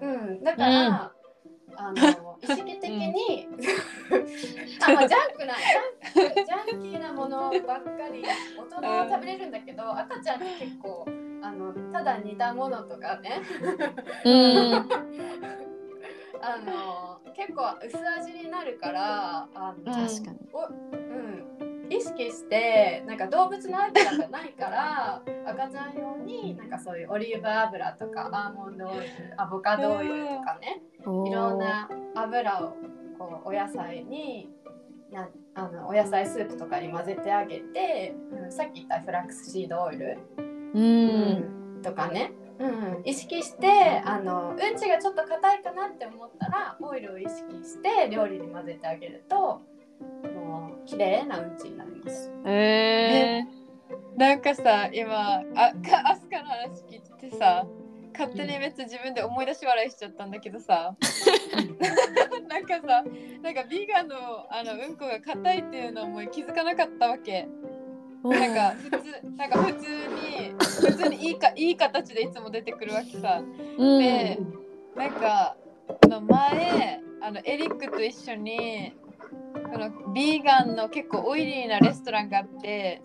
[0.00, 1.12] うん、だから、
[1.76, 3.48] あの意識的に、
[4.82, 8.22] あ、まあ、ジャンクなジャンク ジャンキーなものばっかり
[8.56, 11.06] 大人は食べれるんだけど赤ちゃんって結構
[11.42, 13.40] あのただ煮たものとかね。
[14.24, 14.74] うん。
[16.42, 20.38] あの結構薄味になるからあの、確かに。
[20.52, 21.59] おうん、
[21.90, 29.04] 意識してなんか動物の油がないから赤ちゃん用になんかそういうオリーブ油とかアーモンドオイル
[29.36, 32.76] アボカドオイルとかねいろんな油を
[33.18, 34.48] こうお野菜に
[35.10, 40.18] なあのお野菜スープとかに混ぜてあげて、うん、さっき言ったフラックスシードオイル、
[40.74, 41.82] うん。
[41.82, 49.60] とかね、うん、意識してあのうんちがちょっと硬いかなって思ったらオイルを意識して料理に混ぜてあげると
[50.90, 52.30] 綺麗なうんちになります。
[52.44, 53.44] え
[54.16, 57.66] なんかさ、今、あ、か、アスカの話聞いててさ。
[58.12, 60.96] 勝手にめっちゃ自分で思い出し笑いしちゃったんだけどさ。
[62.48, 63.04] なんかさ、
[63.40, 64.16] なんかビーガンの、
[64.50, 67.48] あの、うんこが硬いっていうのも気づかなかったわけ。
[68.24, 68.28] ー。
[68.28, 73.40] なんか、普通、なんか普通に、普通にいいか、いい形でいつも出てくるわけさ。
[73.78, 74.00] うん。
[74.00, 74.38] で
[74.96, 75.56] なんか
[76.02, 78.92] あの前あのエリックと一緒に
[79.54, 83.02] このビーガンの結構オイリーなレストランがあって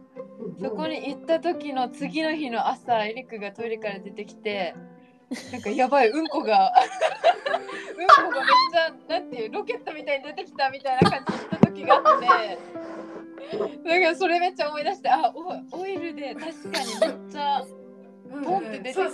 [0.62, 4.75] そこに行った時の次の日の朝エリックがトイレから出てきて
[5.51, 6.71] なんかやばいうんこが
[7.97, 12.58] うんこがめっちゃなんていうロケットみたいに出てきたみたいな感じした時があって
[13.84, 17.65] だからそれめっちゃ思い出してあオオイルで確かにめっちゃ
[18.43, 19.11] ポンって出てくる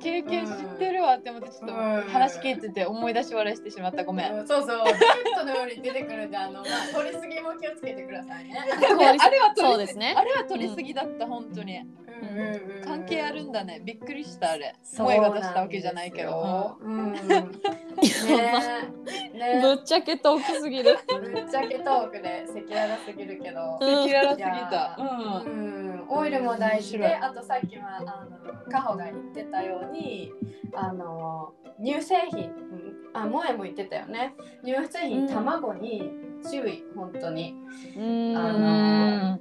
[0.00, 1.74] 経験知ってるわって思ってちょっと
[2.10, 4.32] 話聞いてて思い出し笑いしてしまったごめん。
[4.32, 4.96] うんそうそう、ロケッ
[5.38, 6.62] トのように出てくるんで、あの、まあ、
[6.94, 8.58] 取りすぎも気をつけてくださいね。
[8.58, 11.80] あれは取りそうですねあれは取りすぎだった、本当に。
[12.32, 13.80] うん関係あるんだね。
[13.84, 14.74] びっくりしたあれ。
[14.82, 16.76] そう声が出したわけじゃないけど。
[16.80, 16.84] う
[19.64, 20.96] ぶっちゃけ遠くすぎる。
[21.08, 23.78] ぶっちゃけトークで赤裸々すぎるけど。
[23.80, 24.96] うん赤裸々すぎた。
[24.98, 25.02] う
[25.50, 25.54] ん。
[26.04, 30.32] うん、オイルも大事で、あとさっきはあのカホが言ってたように、
[30.74, 34.34] あの乳製品、うん、あ萌えも言ってたよね。
[34.64, 36.10] 乳製品、うん卵に
[36.50, 37.56] 注意本当に。
[37.96, 38.36] うん。
[38.36, 39.40] あの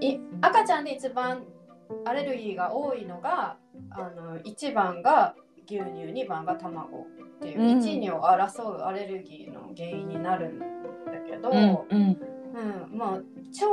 [0.00, 1.42] い赤ちゃんで一番
[2.04, 3.56] アレルギーが多いのが、
[3.90, 5.34] あの1番が
[5.66, 10.66] 牛乳、2番が卵っていう、うん1、2を争うアレルギーの原因になるんだ
[11.26, 11.50] けど。
[11.50, 13.24] うんうんうん、もう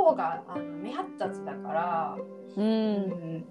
[0.02, 2.16] 腸があの未発達だから、
[2.56, 2.60] う。
[2.60, 3.44] うんん、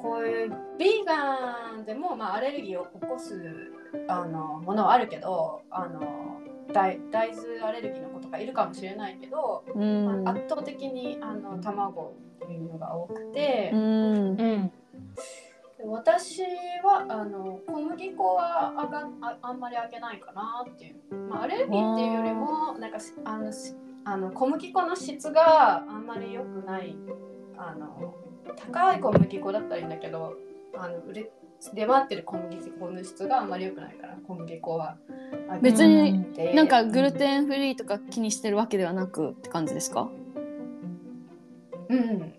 [0.00, 3.40] こういうビーガンでも、まあ、アレルギーを起こす
[4.08, 6.40] あのものはあるけどあの
[6.72, 10.24] 大大豆アレルギーの子とかいるかもしれないけど、うん。
[10.24, 12.16] まあ圧倒的にあの卵
[12.48, 13.70] 牛乳が多くて。
[13.72, 13.80] う、ん。
[13.80, 14.72] うん。
[15.84, 16.42] 私
[16.84, 23.74] はあの小麦粉はあがああんまりあげないかなっていう、まあ、アレルギーっていうよりもなんかしあのし
[24.04, 26.94] あの小麦粉の質があんまり良くない
[27.58, 28.14] あの
[28.56, 30.34] 高い小麦粉だったらいいんだけど
[30.76, 31.30] あの売れ
[31.74, 34.96] 出回ってる小麦粉の質があんまり良くないから小麦粉は
[35.62, 36.24] 別に
[36.54, 40.02] なんかグルテンフリーとか気にしてるわけではなくって感じですか？
[40.02, 40.21] うん、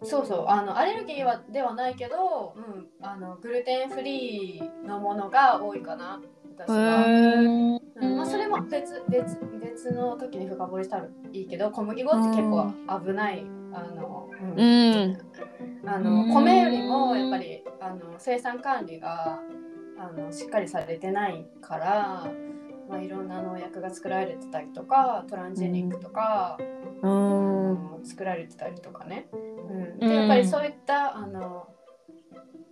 [0.04, 0.46] そうそう。
[0.48, 6.22] あのアレルギーはではないけど、うん、あのグルテンフリーのものが多いかな。
[6.58, 7.06] 私は。
[7.08, 8.18] へうん。
[8.18, 12.74] まあ、それも別別別の時に深掘りしたらいいけど小麦粉って結構
[13.06, 14.60] 危ない、あの、うん。
[14.60, 14.64] う
[15.08, 15.18] ん。
[15.86, 16.34] あのうん。
[16.34, 19.40] 米よりもやっぱりあの生産管理が
[19.98, 22.28] あのしっかりされてないから、
[22.90, 26.58] まあ、いろんな農薬が作られてたりとかトランジェニックとか、
[27.02, 27.74] うあん。
[27.74, 30.00] の作られてたりとかね、うん、うん。
[30.00, 31.68] でやっぱりそういったあの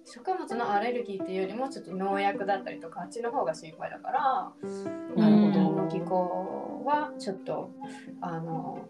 [0.05, 4.51] 食物のアレルギーっていうよりもちょっと農薬だったりとかあっちの方が心配だから
[5.15, 5.59] なるほど。
[5.59, 7.71] 小麦粉はちょっと
[8.19, 8.85] あの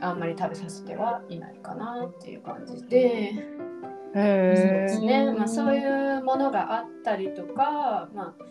[0.00, 3.32] あんまり食べさせてはいないかなっていう感じで。
[4.12, 8.44] そうですね、まあ、そういうものがあったりとか、まあ、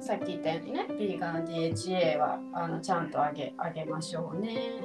[0.00, 4.80] さっき言ったようにね、ビーガン DHA はあのちゃんとあげあげましょうね。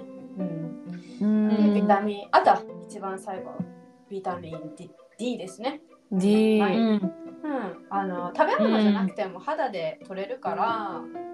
[1.22, 2.05] うん、うでビタん。
[2.05, 3.51] ミン、あとは一番最後、
[4.09, 5.82] ビタミン D, D ですね。
[6.11, 6.88] D はいうん。
[7.43, 7.51] うん、
[7.89, 11.34] ああの食べ物じゃなくても肌で取れるから、うん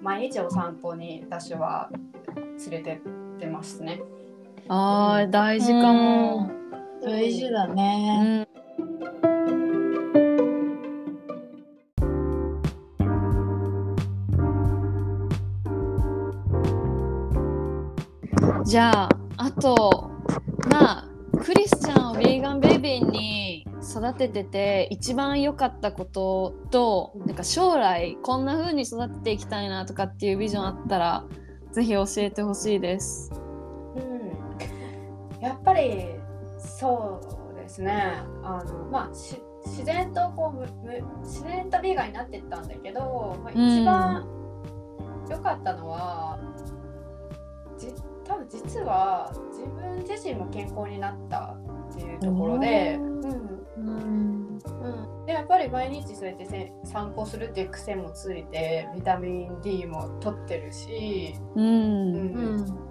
[0.00, 1.90] 毎日お散歩に私は
[2.70, 3.00] 連れて
[3.36, 4.00] ってますね。
[4.68, 6.50] あー大事かも。
[7.02, 8.48] 大事だうね。
[18.68, 19.08] じゃあ
[19.38, 20.10] あと
[20.70, 21.08] まあ
[21.42, 31.24] クリスチャンをヴィーガンベイビーに育ててて一番良かったこととなんか将来こんな風に育てていきたいなとかっていうビジョンあったら
[31.72, 33.32] ぜひ教えてほしいです。
[33.96, 34.00] う
[35.40, 36.04] ん、やっぱり
[36.58, 44.28] そうですねあの、まあ、し自然とこうむ自然とビーガンになってったんだけど、まあ、一番
[45.30, 46.38] 良かったのは、
[47.78, 47.94] じ
[48.28, 51.56] 多分実は自分自身も健康になった
[51.90, 53.18] っていうところで、うん
[53.78, 54.58] うん。
[54.58, 62.88] うん、でやっぱり毎日そうやってせ散歩するっていう癖もついてビタミン D も取ってるし、うん、うん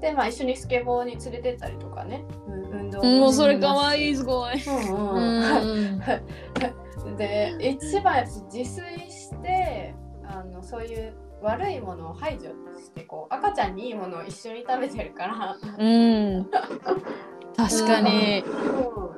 [0.00, 4.54] で、まあ、一緒にスケボーに連れてったりとかね、うん、運動もうそれかかわいいすごい。
[4.64, 6.00] うんううんん。
[7.16, 9.94] で一番やっぱ自炊して
[10.24, 11.12] あのそういう
[11.42, 16.50] 悪いものを排除してこう赤ちゃんにいいものを一緒に食べてるから、うん。
[17.56, 18.44] 確かに。
[18.46, 19.10] うん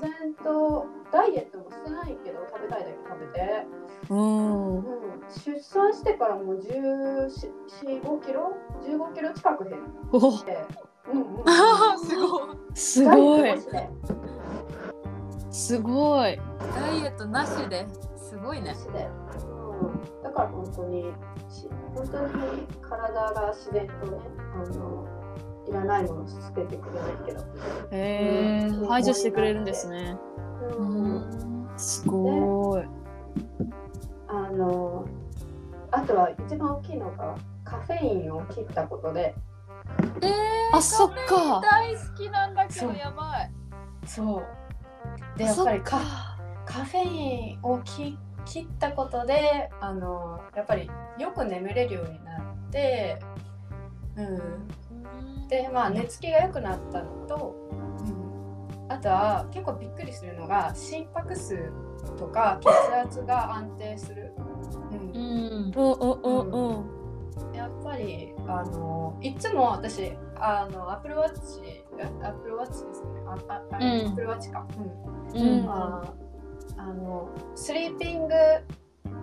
[0.00, 3.66] 然とダイエットもしてないけど食べたいだけ食べて、
[4.08, 4.76] うん。
[4.76, 4.84] うん、
[5.28, 10.58] 出産してからもう1415キロ？15キロ近く減っおて、
[11.12, 12.56] うんうんうん、ああ、すごい。
[12.74, 13.60] すごいダイエット。
[13.60, 13.88] して
[15.50, 16.40] すごい。
[16.74, 17.86] ダイエットなしで。
[18.16, 18.74] すごいね。
[18.92, 19.08] で、
[19.42, 21.12] うん、だから本当に
[21.50, 24.18] し本当に体が自然とね
[24.54, 25.06] あの
[25.68, 27.40] いらないものを捨ててくれないけど、
[27.92, 30.16] へえうん排除してくれるんですね。
[30.78, 30.84] う。
[30.84, 32.84] んすごい。
[34.28, 35.06] あの
[35.90, 39.34] あとは一番大きいのがカフェインを切ったことで。
[40.22, 41.60] えー、あそっか。
[41.60, 43.50] 大好きなんだけどやばい。
[44.06, 45.38] そう。
[45.38, 46.00] でやっぱりカ
[46.64, 53.18] カフェインを切切ったことであのやっぱりよく眠れるようになって、
[54.16, 61.70] うん、でまあ寝つきが良くなったのと、うん、あとは結構びっくりするのが心拍数
[62.18, 64.32] とか血圧が安定する、
[64.90, 65.10] うん。
[65.12, 65.72] うん。
[65.72, 65.80] う
[66.30, 67.00] んうん。
[67.54, 73.08] やっぱりあのいつも私あのアップルウォッチアップルウォッチですね。
[73.26, 74.66] ああアップルウォッチか、
[75.32, 75.40] うん。
[75.40, 75.66] うん。
[75.66, 76.29] まあ
[76.80, 78.34] あのスリーピング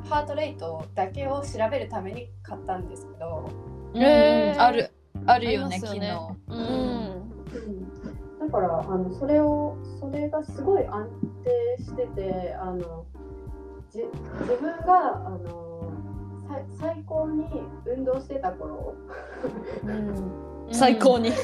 [0.08, 3.50] ハートレートだけを調べるために買ったんですけど、
[3.96, 4.92] へーある。
[5.26, 6.52] あるよね、昨ありますよ日。
[6.52, 6.62] ね
[8.40, 8.48] うん。
[8.48, 11.10] だからあのそれをそれがすごい安
[11.44, 13.06] 定しててあの
[13.90, 14.04] じ
[14.42, 15.92] 自分があの
[16.48, 17.44] さ最高に
[17.88, 18.94] 運動してた頃
[19.84, 20.68] うん。
[20.72, 21.32] 最高に。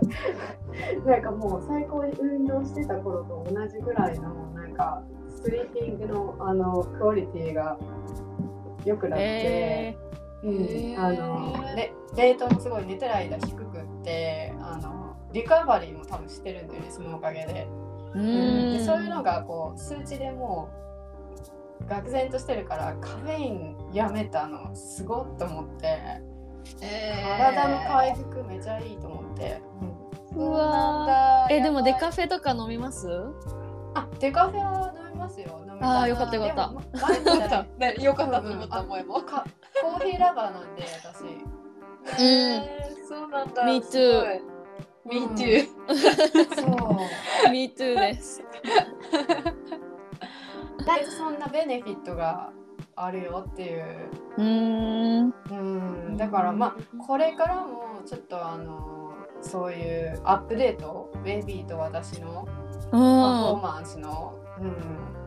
[1.06, 7.78] なんかもう最高に運動してた頃と同じぐらいのなんかスリーピングのあのクオリティが
[8.84, 9.98] 良くなって、へ
[10.44, 10.50] う
[10.94, 17.66] んあのレレートもすごい寝てる間低くってあのリカバリーも多分してるんだよねそのおかげで,、
[18.14, 18.84] うでん。
[18.84, 20.68] そういうのがこう数値でも
[21.80, 25.98] う愕然としてるからカフェインやめたのすごっと思って
[26.80, 33.08] 体の回復めちゃいいと思って、うんうわえでもデカフェとか飲みます？
[33.94, 35.62] あデカフェは飲みますよ。
[35.80, 37.06] あーよかったよかった。
[37.06, 37.92] 前みた。
[37.92, 39.22] いよかったと思った、うん萌えも。
[39.22, 39.46] か
[39.80, 42.22] コーヒーラバーなんで私。
[42.22, 43.64] えー、そうなんだ。
[43.64, 44.40] Me す too
[45.06, 45.66] Me too。
[46.54, 46.62] そ
[47.46, 47.48] う。
[47.50, 48.42] Me too です。
[50.86, 52.52] だいぶそんなベネフィットが
[52.96, 53.84] あるよっていう
[54.38, 55.34] うーん。
[55.50, 55.54] う
[56.12, 63.62] んだからまあこれからもちょっとあのそういうアップデートベイビーと私のうパフォーん。
[63.62, 64.74] マンスの、うん、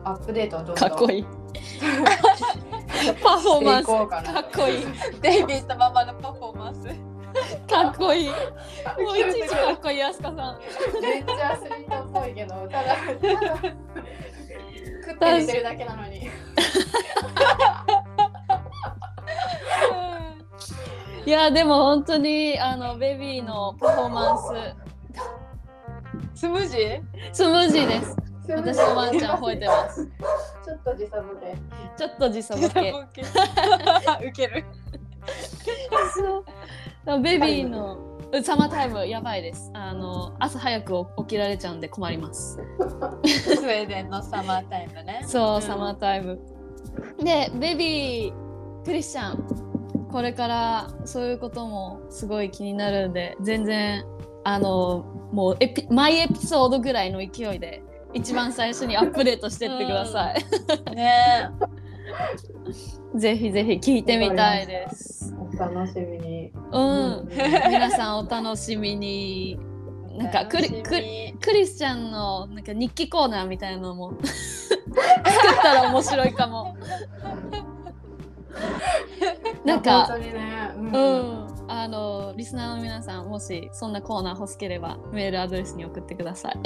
[0.04, 1.24] アップデートをどんどんかっこいい。
[3.22, 3.86] パフォーマンス。
[3.86, 4.86] かっこいい。
[5.22, 6.88] デイビーとママのパフォーマンス。
[7.68, 8.28] かっこいい。
[8.28, 8.34] も
[9.12, 10.58] ういちいちかっこいい、あすかさん。
[11.00, 13.56] めっちゃアスリートっぽいけどただただ
[15.00, 16.28] 食って寝てるだけなのに
[21.26, 24.38] いや、でも本当に、あの、ベビーのパフォーマン
[26.34, 27.02] スムージー？
[27.32, 28.16] ス、スムージーです。
[28.48, 30.06] 私のワンちゃん吠えてます。
[30.64, 31.56] ちょっと時差ボケ
[31.96, 32.90] ちょっと時差ボケ。
[34.26, 34.64] ウケる。
[37.06, 37.98] そうベビーの
[38.42, 39.70] サマータイムやばいです。
[39.74, 42.56] あの朝早く起きられちゃうんで困ります。
[42.56, 45.22] そうウェーデンのサマータイムね。
[45.26, 46.40] そう、うんサマータイム。
[47.22, 54.04] で、ベビー、クリスチャン、これからそういうこともすごい気になるんで、全然、
[54.44, 57.82] あの、もうエピ、毎エピソードぐらいの勢いで、
[58.12, 60.94] 一番最初にアップデートしてってください。
[60.94, 61.50] ね
[63.14, 65.34] ぜひぜひ聞いてみたいです。
[65.36, 66.52] お楽しみに。
[66.72, 69.58] うん、皆さんお楽しみに。
[70.20, 74.80] なんかクリクリクリスチャンのなんか日記コーナーみたいなのも 作っ
[75.62, 76.76] たら面白いかも。
[79.64, 80.72] なんかね。
[80.76, 86.58] ううん、あのリスナーの皆さんもしそんなコーナー欲しければメールアドレスに送ってください。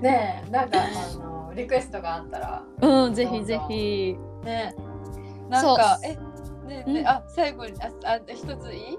[0.00, 0.84] ねえ、なんかあ
[1.18, 2.62] のリクエストがあったら。
[2.80, 4.16] うん、ぜひぜひ。
[4.44, 4.72] ね
[5.48, 6.14] なんかえ
[6.68, 8.96] ねうんねあ最後にああ一ついい、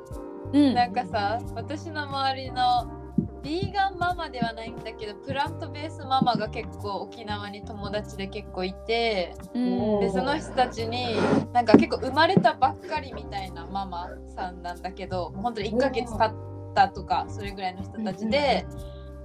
[0.54, 3.01] うん、なんかさ私の周りの
[3.44, 10.00] ビーガンママではないんだけどプラントベースママが結構沖縄に友達で結構いてうん。
[10.00, 11.16] でその人たちに
[11.54, 16.36] なんか結構生まれたばっかりみたいなママさんなんだけど本当に1ヶ月経っ
[16.76, 18.66] たとかそれぐらいの人たちで、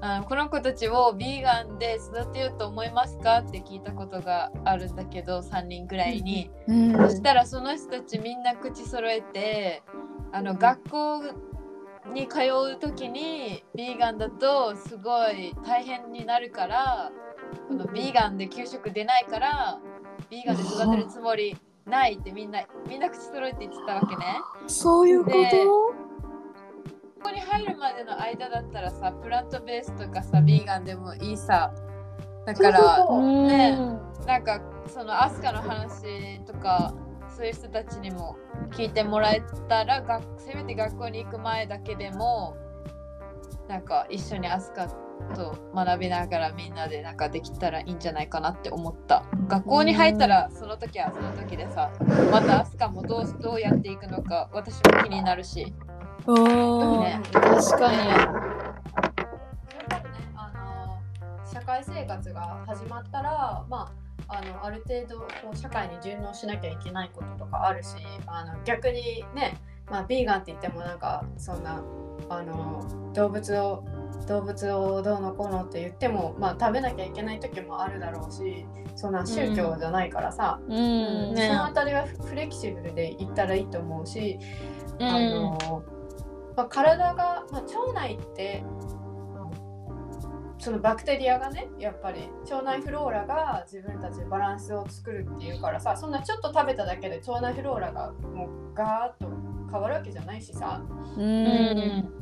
[0.01, 6.51] あのこの子たちをビーガンで育てようと思いますかって聞いたことがあるんだけど3人ぐらいに。
[6.67, 6.93] うん。
[6.93, 9.83] そしたらその人たちみんな口揃えて
[10.33, 11.23] あの学校
[12.13, 12.41] に通
[12.75, 17.11] う時にビーガンだとすごい大変になるから
[17.69, 19.79] このビーガンで給食出ないから
[20.31, 24.25] ビーガンで育てるつもりないってみんなみんな口揃えて言ってたわけね。
[24.67, 25.95] そういうこでとこ
[27.25, 31.73] こに入るまでの間だったらさプラントベースとかさビーガンでもいいさ。
[32.45, 33.77] だからね
[34.27, 36.95] なんかそのアスカの話とか
[37.37, 38.39] そういう人たちにも
[38.71, 42.57] 聞いてもらえたらがせめて学校に行く前だけでも
[43.69, 44.89] なんか一緒にアスカ
[45.35, 49.23] と学びながらみんなでなんかできたらいいんじゃないかなって思った。
[49.49, 51.91] 学校に入ったらその時はその時でさ
[52.31, 55.75] またアスカもどうどうやっていくのか私も気になるし。
[56.27, 57.21] うんね。
[57.33, 57.99] 確かに。
[60.35, 67.95] あの社会生活が始まったら、まあ、あのある程度こう社会に順応しなきゃいけないこととかあるし
[68.27, 69.57] あの逆にね、
[69.91, 71.83] まあ、ビーガンって言ってもなんかそんな
[72.29, 73.85] あの動物を
[74.27, 78.67] 動物をどうのこうのって言っても、まあ、食べなきゃいけない時もあるだろうし
[78.97, 81.35] そんな宗教じゃないからさ、うん。
[81.35, 84.39] ねそのあたりはフレキシブルでいったらいいと思うし、
[84.99, 85.85] あの
[86.57, 88.65] まあ、体が、まあ、腸内って
[90.59, 99.31] そのバクテリアがねやっぱり腸内フローラが自分たちでバランスを作るっていうからさそんなちょっと食べただけで腸内フローラがもうガーッと
[99.71, 100.83] 変わるわけじゃないしさ、
[101.17, 101.45] ううん。
[101.45, 102.13] ん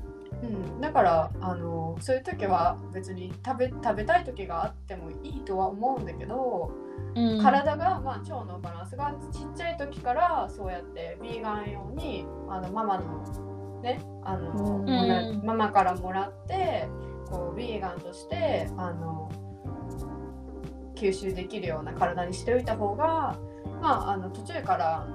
[0.42, 6.72] うん、だからあのそういう時は別に食べ食べたい時があってもいいとは思うんだけど、
[7.14, 7.40] うん。
[7.40, 15.42] 体が、まあ、腸のバランスがちっちゃい時からそうやってビーガン用にあのママのねあの、うん。
[15.44, 16.88] ママからもらって
[17.34, 19.28] こうビーガンとしてあの
[20.94, 23.36] 吸収できるような体にしておいた方が、
[23.82, 25.06] まあ、あの途中から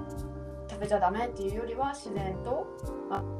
[0.68, 2.66] 食べちゃダメっていうよりは自然と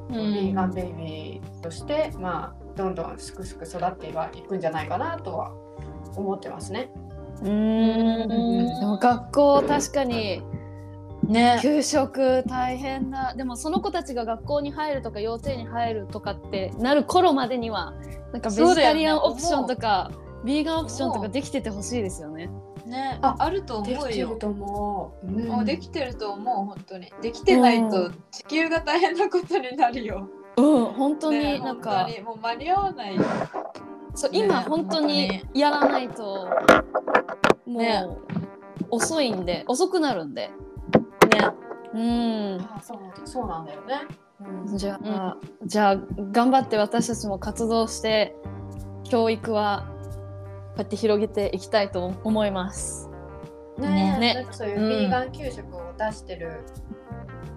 [0.08, 5.52] うビーガンベイビーとして、まあ、どんどんすくすく育っていくんじゃないかなとは
[6.16, 6.90] 思ってますね。
[7.42, 10.42] うんでも学校確かに
[11.22, 11.58] ね。
[11.62, 13.34] 給食大変だ。
[13.36, 17.94] でもその子たちが学校に入るとか幼稚園に入るとかってなる頃までには
[18.32, 20.10] なんかベジタリアンオプションとか、
[20.44, 22.50] ビーガンオプションとかできててほしいですよね。
[22.86, 23.18] ね。
[23.22, 25.26] ああると思できうよてると思う。
[25.26, 25.48] うん。
[25.48, 27.12] もうできてると思う本当に。
[27.22, 33.22] できてないと地球が大変なことになるよ、うん本当ねになんか、もう間に合わないよ
[34.14, 34.38] そうね。
[34.38, 36.48] 今本当にやらないと
[37.66, 38.04] もう、ね。
[38.90, 40.50] 遅いんで遅くなるんで。
[41.30, 41.60] ね。
[41.94, 42.60] うん。
[42.62, 44.00] あそうそうなんだよね。
[44.68, 44.76] うん。
[44.76, 45.96] じゃあ、じゃあ
[46.32, 48.36] 頑張って私たちも活動して
[49.04, 49.86] 教育は
[50.70, 53.08] こうやって広げていきたいと思います。
[53.78, 54.46] ねね。
[54.50, 56.60] そういうビーガン給食を出してる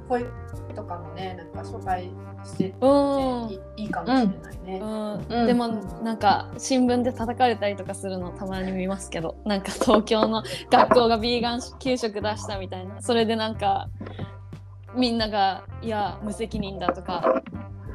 [0.07, 0.27] 保育
[0.69, 2.09] 園とかもね、なんか紹介
[2.43, 4.79] しててうんいいいかもしれないね。
[4.81, 5.25] うん。
[5.29, 5.47] うん。
[5.47, 13.01] でもなんか新聞で叩かれたりとかするのたまに見ますけどなんか東京の学校がビーガン給食出したみたいな。
[13.01, 13.89] それでなんか
[14.95, 17.41] みんながいや無責任だとか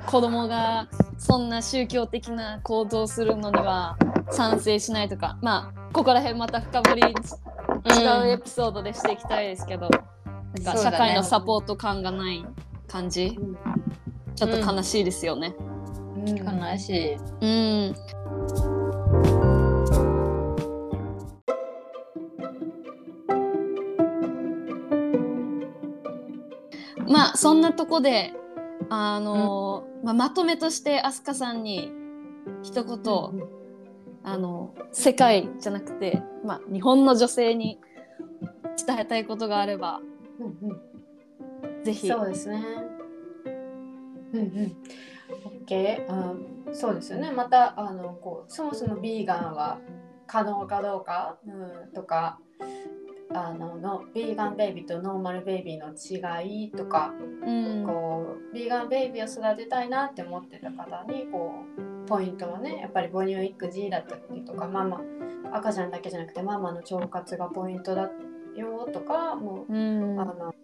[0.07, 0.89] 子供が
[1.19, 3.97] そんな宗教的な行動をするのには
[4.31, 7.07] 賛成しないとかまあここら辺また深掘り違
[8.25, 9.89] うエピソードでしていきたいですけど、
[10.55, 12.45] なんか社会のサポート感がない
[12.87, 13.37] 感じ、ね、
[14.35, 15.55] ちょっと悲しいですよね。
[16.17, 17.95] うん、悲しい、うん。
[27.07, 28.33] まあそんなとこで
[28.91, 31.93] あの、うん、まあ、まとめとして飛鳥さんに
[32.63, 33.49] 一言、うん、
[34.25, 37.79] あの世界じゃなくて、まあ、日本の女性に
[38.87, 40.01] 伝えたいことがあれば
[40.39, 42.09] うんうんぜひ。
[42.09, 42.65] そうですね。
[44.33, 44.77] うんうん。
[45.65, 46.07] OK、
[46.67, 46.75] うん。
[46.75, 47.31] そうですよね。
[47.31, 49.79] またあのこうそもそもビーガンは
[50.27, 52.39] 可能かどうか、うん、とか。
[53.31, 65.03] あののビーガンベイビーとノーマルベイビーの違いとか、うんこうビーガンベイビーを育てたいなって思ってた方にこうポイントはねやっぱり母乳育児だったりとかママ
[65.53, 68.11] 赤ちゃんだけじゃなくてママの腸活がポイントだ
[68.59, 69.77] よとかもうう
[70.15, 70.21] ん。
[70.21, 70.55] あの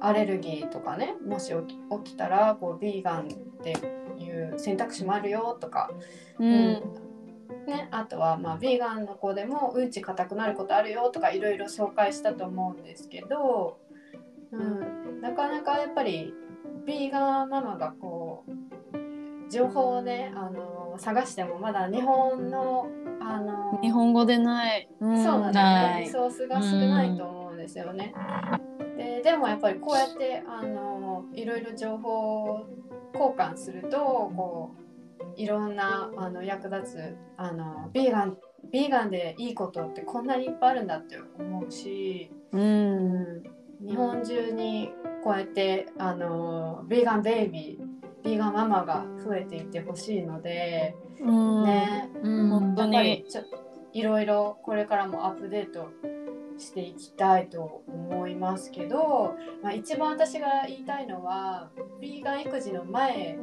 [0.00, 1.52] アレルギーとかねもし
[2.04, 3.76] 起きたらこうビーガンって
[4.18, 5.90] いう選択肢もあるよとか、
[6.38, 6.82] うん。
[7.66, 13.78] ね、あとはまあビーガンの子でもうんち硬くなることあるよとかいろいろ紹介したと思うんですけど、
[14.50, 16.34] うん、なかなかやっぱり
[16.84, 18.52] ビーガンママがこう
[19.52, 22.88] 情報をねあの探してもまだ日本の
[23.20, 24.88] あの日本語でない。
[24.98, 28.14] うんそうなんだよリソースが少ないと思うんですよね。
[28.96, 32.66] ででもやっぱりこうやってあのいろいろ情報
[33.12, 33.98] 交換すると
[34.34, 34.74] こ
[35.20, 38.38] ういろんなあの役立つあのビーガン
[38.70, 43.42] ビーガンでいいことってこんなにいっぱいあるんだって思うし、うん
[43.86, 44.92] 日本中に
[45.22, 47.91] こうやってあのビーガンベイビー
[48.24, 51.64] ビーガンママが増えていってほしいので、うん。
[51.64, 52.10] ね。
[52.22, 52.48] うん。
[52.48, 53.24] 本当に。
[53.28, 53.42] ちょ
[53.92, 55.90] いろいろこれからもアップデート
[56.58, 61.70] していきたいと思いますけど、まあ、一番私が言いたいのは
[62.00, 63.38] ビーガン育児の前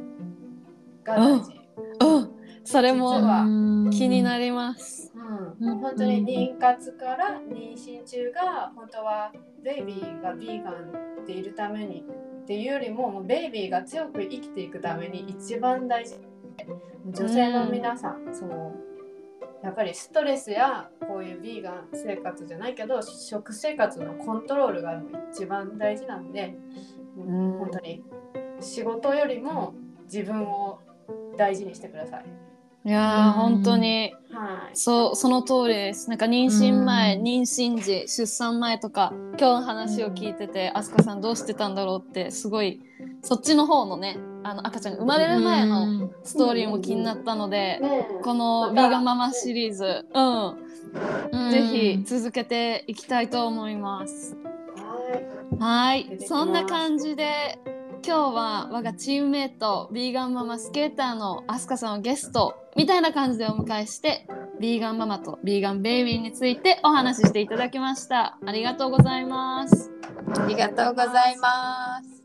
[1.04, 1.52] が大事。
[2.00, 2.30] うん。
[2.64, 3.44] それ実もは。
[3.90, 5.12] 気になります。
[5.60, 12.04] うん、本当に妊活から妊娠中が本当はベイビーがビーガンでいるために
[12.50, 16.16] っていうよりももうベイビーが強く生きていくために一番大事。
[17.06, 18.74] 女性の皆さん、そう
[19.62, 25.00] やっぱりストレスやこういうビーガン生活じゃないけど食生活のコントロールが
[25.32, 26.56] 一番大事なんで、
[27.16, 27.52] うん。
[27.60, 28.02] 本当に。
[28.58, 29.72] 仕事よりも
[30.12, 30.80] 自分を
[31.36, 32.24] 大事にしてください。
[32.84, 34.14] いや本当に。
[34.32, 34.76] はい。
[34.76, 36.08] そうその通りです。
[36.08, 37.22] なんか妊娠前、うん。
[37.22, 42.80] 妊娠時、出産前とか今日の話を聞いてて、あすかさんどうしてたんだろうってすごい
[43.22, 47.80] そっちの方のねあの赤ちゃんが生まれる前のストーリーも気になったので、
[48.22, 50.46] この「ビーガンママ」シリーズ、うん。
[51.32, 51.50] うん。
[51.50, 54.36] ぜひ続けていきたいと思います。
[55.58, 56.04] はい。
[56.08, 57.58] はい、そんな感じで
[58.02, 64.26] 今日は我がチームメイトヴィーガンママスケーターのアスカさんをゲストみたいな感じでお迎えして
[64.58, 68.38] ヴィーガンママとヴィーガンベイビーについてお話ししていただきました。
[68.44, 69.90] ありがとうございます。
[70.38, 72.19] ありがとうございます。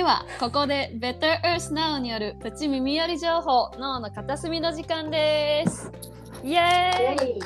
[0.00, 5.92] ではここで Better Earth Now によるプチ耳寄り情報脳の片隅の時間です。
[6.42, 7.40] イエーイ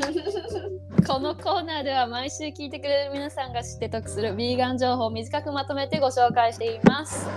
[1.06, 7.28] このコーナーでは毎週聞いてくれる皆さんが知って得するビーガン情報を短くまとめてご紹介しています。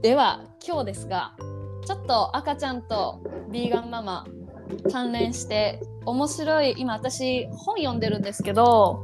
[0.00, 1.34] では今日ですが
[1.84, 3.20] ちょっと赤ちゃんと
[3.50, 4.24] ビーガンママ
[4.90, 9.02] 関連して面白い今私本読んでるんですけど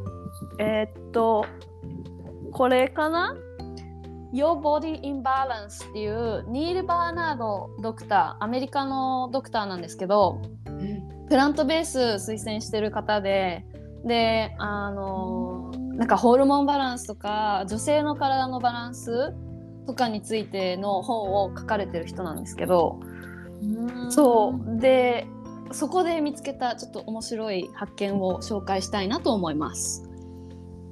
[0.58, 1.44] えーっと
[2.50, 3.36] これかな？
[4.34, 10.42] Your Body Imbalance っていうニール・バーナードドクターアメリカのドクターなんですけど
[11.28, 11.98] プラントベース
[12.30, 13.64] 推薦してる方で
[14.04, 19.32] であのなんかホルモンバランスとか女性の体のバランス
[19.86, 22.98] とかについての本を書かれてる人なんですけど
[24.10, 24.80] そう。
[24.80, 25.26] で
[25.72, 30.08] そこで見つけたちょっと面白い発見を紹介したいなと思います。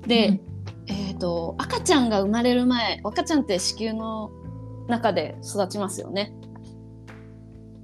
[0.06, 0.40] で、
[0.88, 4.30] うんえー、と赤ちゃんが生まれる前赤ちゃんって子宮の
[4.88, 6.32] 中で育ちますよね。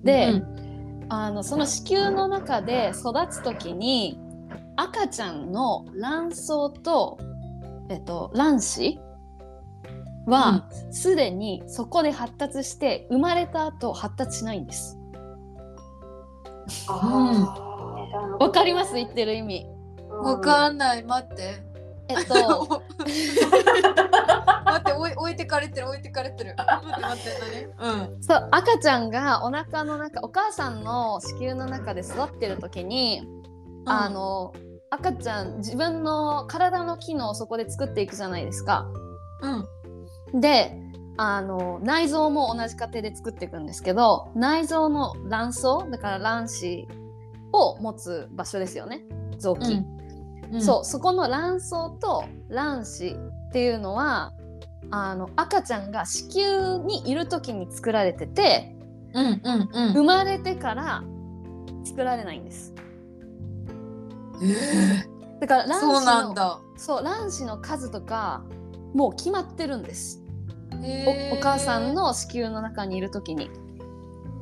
[0.03, 0.59] で、うん
[1.11, 4.21] あのその子宮の中で育つ時に
[4.77, 6.49] 赤ちゃんの卵巣
[6.83, 7.19] と、
[7.89, 9.01] えっと、卵子
[10.27, 14.99] はすでにそこで発達して生まれた後発達しないんです。
[16.87, 18.93] わわかります？
[18.97, 19.67] 言ってる意味。
[20.11, 21.68] わかんない、待って。
[22.09, 22.83] えっと
[24.65, 26.55] 待って、 置い置いてかれてる、置いてかれてる。
[26.57, 27.91] 待って待って、何？
[27.91, 28.23] うん。
[28.23, 33.23] そう赤ちゃんがお腹の中お母さんの子宮の中で育ってる時に、
[33.87, 34.53] あの
[34.91, 38.87] 赤ちゃん自分の体の機能をそこで作っていくじゃないですか。
[40.33, 40.41] うん。
[40.41, 40.79] で
[41.21, 46.89] あの内臓も同じ過程で作っていくんですけど内臓の卵巣だから卵子
[47.53, 49.03] を持つ場所ですよね
[49.39, 49.98] 臓器、うん
[50.61, 51.71] そうそこの卵巣
[52.01, 54.33] と卵子っていうのは
[54.91, 58.75] あの赤ちゃんが子宮にいる時に作られてて
[59.15, 59.93] うんうんうん。
[59.93, 61.03] 生まれてから
[61.85, 62.75] 作られないんです。
[65.41, 66.61] だから卵子そうのなんだ。
[66.77, 68.43] そう卵子の数とか
[68.95, 70.23] もう決まってるんです。
[70.73, 73.51] おお母さんの子宮の中にいる時に。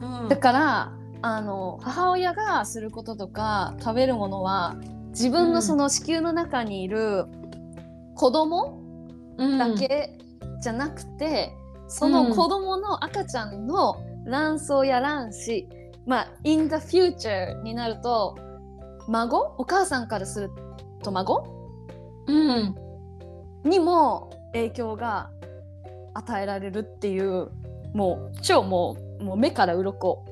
[0.01, 0.29] うん。
[0.29, 0.93] だから
[1.23, 4.77] あの母親がすることとか食べるものは
[5.17, 7.25] 自分のその子宮の中にいる
[8.15, 8.83] 子供
[9.39, 9.59] うん。
[9.59, 10.19] だけ
[10.61, 11.53] じゃなくて、
[11.89, 13.97] その子供の赤ちゃんの
[14.27, 15.69] 卵巣や卵子、
[16.07, 18.37] まあ in the future になると
[19.09, 19.55] 孫？
[19.59, 20.51] お母さんからする
[21.03, 21.45] と孫？
[22.27, 22.75] うん。
[23.65, 25.31] にも影響が
[26.15, 27.51] 与えられるっていう
[27.95, 30.25] もう超もうもう目から鱗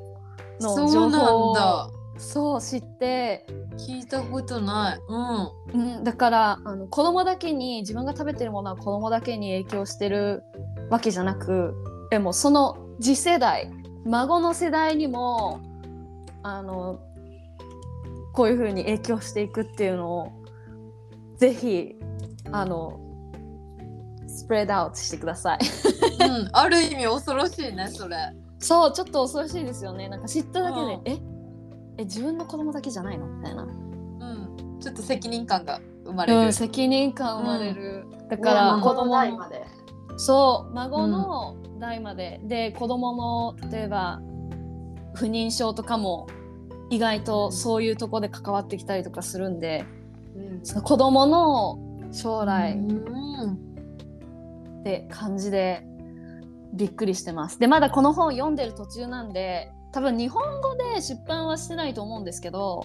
[0.60, 1.54] のそう情なん報
[2.16, 3.46] そう知って、
[3.76, 5.00] 聞いたことない。
[5.08, 5.96] うん。
[5.96, 10.44] うん、だからあの子供だけに自分が食べてるものは子供だけに影響してる
[10.90, 11.74] わけじゃなく
[12.10, 13.70] でもその次世代
[14.04, 15.60] 孫の世代にも
[16.42, 17.00] あの
[18.32, 20.32] こういうふうに影響していくっていうのを
[21.36, 21.96] ぜひ
[22.52, 23.00] あの
[24.28, 25.58] スプレードアウトしてください。
[26.20, 28.16] うん、ある意味恐ろしいねそれ。
[28.60, 30.08] そうちょっと恐ろしいですよね。
[30.08, 31.02] なんか知っただけで、うん。
[31.04, 31.33] え？
[31.96, 33.26] え自分の子供だけじゃないの？
[33.26, 34.78] みたいな、うん。
[34.80, 39.64] ちょっと責任感が生まれる、うん、責任感生まれる、だかからら子子供代まで。
[40.16, 44.20] そう孫の代まで、で子供の例えば
[45.14, 46.26] 不妊症とかも
[46.90, 49.84] 意外とそういうとこで関わってきたりとかするんで
[50.36, 50.64] うん。
[50.64, 51.78] その子供の
[52.12, 53.52] 将来うん。
[54.80, 55.84] って感じで
[56.74, 57.58] びっくりしてます。
[57.58, 62.84] でまだこの本読んでる途中なんで多分日本語で出版はしてないと思うんですけど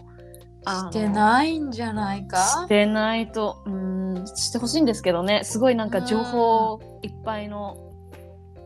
[0.66, 2.38] してないんじゃないか？
[2.38, 5.41] してないとうんしてほしいんですけどね。
[5.43, 7.78] すごいなんか情報いっぱいの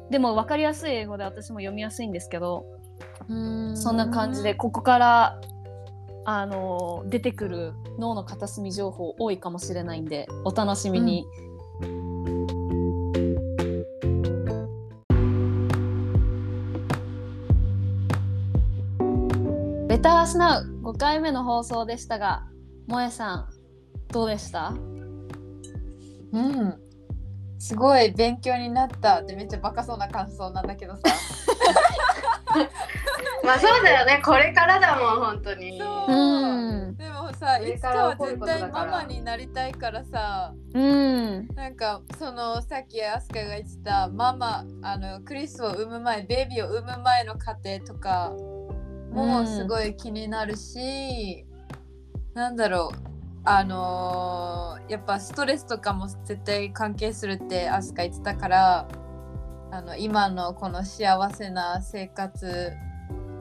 [0.10, 2.66] でも分かりやすい英語で私も読みやすいんですけど
[3.30, 3.78] うん。
[3.78, 5.40] そんな感じでここから
[6.26, 11.26] あの出てくる脳の片隅情報多いかもしれないんでお楽しみに。
[19.94, 22.48] ベタースナウ5回目の放送でしたが
[22.90, 23.48] 萌えさん
[24.12, 24.70] どうでした？
[24.70, 26.80] うん。
[27.60, 31.02] すごい勉強になったってめっちゃバカそうな感想なんだけどさ。
[33.46, 34.20] まあそうだよね。
[34.26, 35.78] これからだもん本当に。
[35.78, 36.12] そう。
[36.12, 36.98] うん。
[36.98, 41.48] でもさ上いつかは絶対ママになりたいからさうん。
[41.54, 48.32] なんかそのさっきアスカが言ってたママあのクリスを産む前ベビーを産む前の過程とか
[49.14, 51.46] もすごい気になるし、
[52.34, 53.14] なんだろう
[53.46, 58.88] あのーやっぱストレスとかも絶対関係するってアスカ言ってたから
[59.72, 62.74] あの今のこの幸せな生活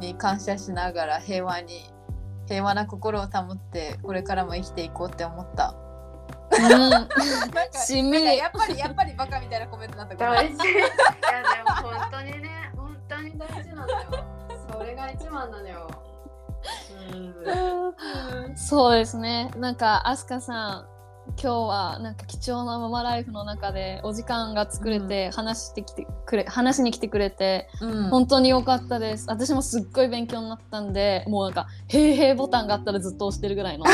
[0.01, 1.91] に感謝しながら平和に
[2.49, 5.75] 平和な心を保ってこれからも生きていこうって思った。
[6.53, 6.91] うん
[8.37, 10.31] やっぱりやっぱりバカみたいなコメントなんだけど。
[10.33, 10.69] 大事。
[10.69, 10.91] いやで
[11.65, 14.42] も本当にね、本当に大事なのよ。
[14.73, 15.89] それが一番なのよ。
[17.13, 18.57] うん。
[18.57, 20.92] そうですねなんかアスカさん
[21.29, 28.11] 今日はなんか貴重なママライフの中でお時間が作れて話してきてくれ、話に来てくれてうん。
[28.11, 29.27] 本当に良かったです。
[29.29, 33.85] 私もすっごい勉強になったんでもうなんか「へいへい」ボタンがあったらずっと押してるぐらいの。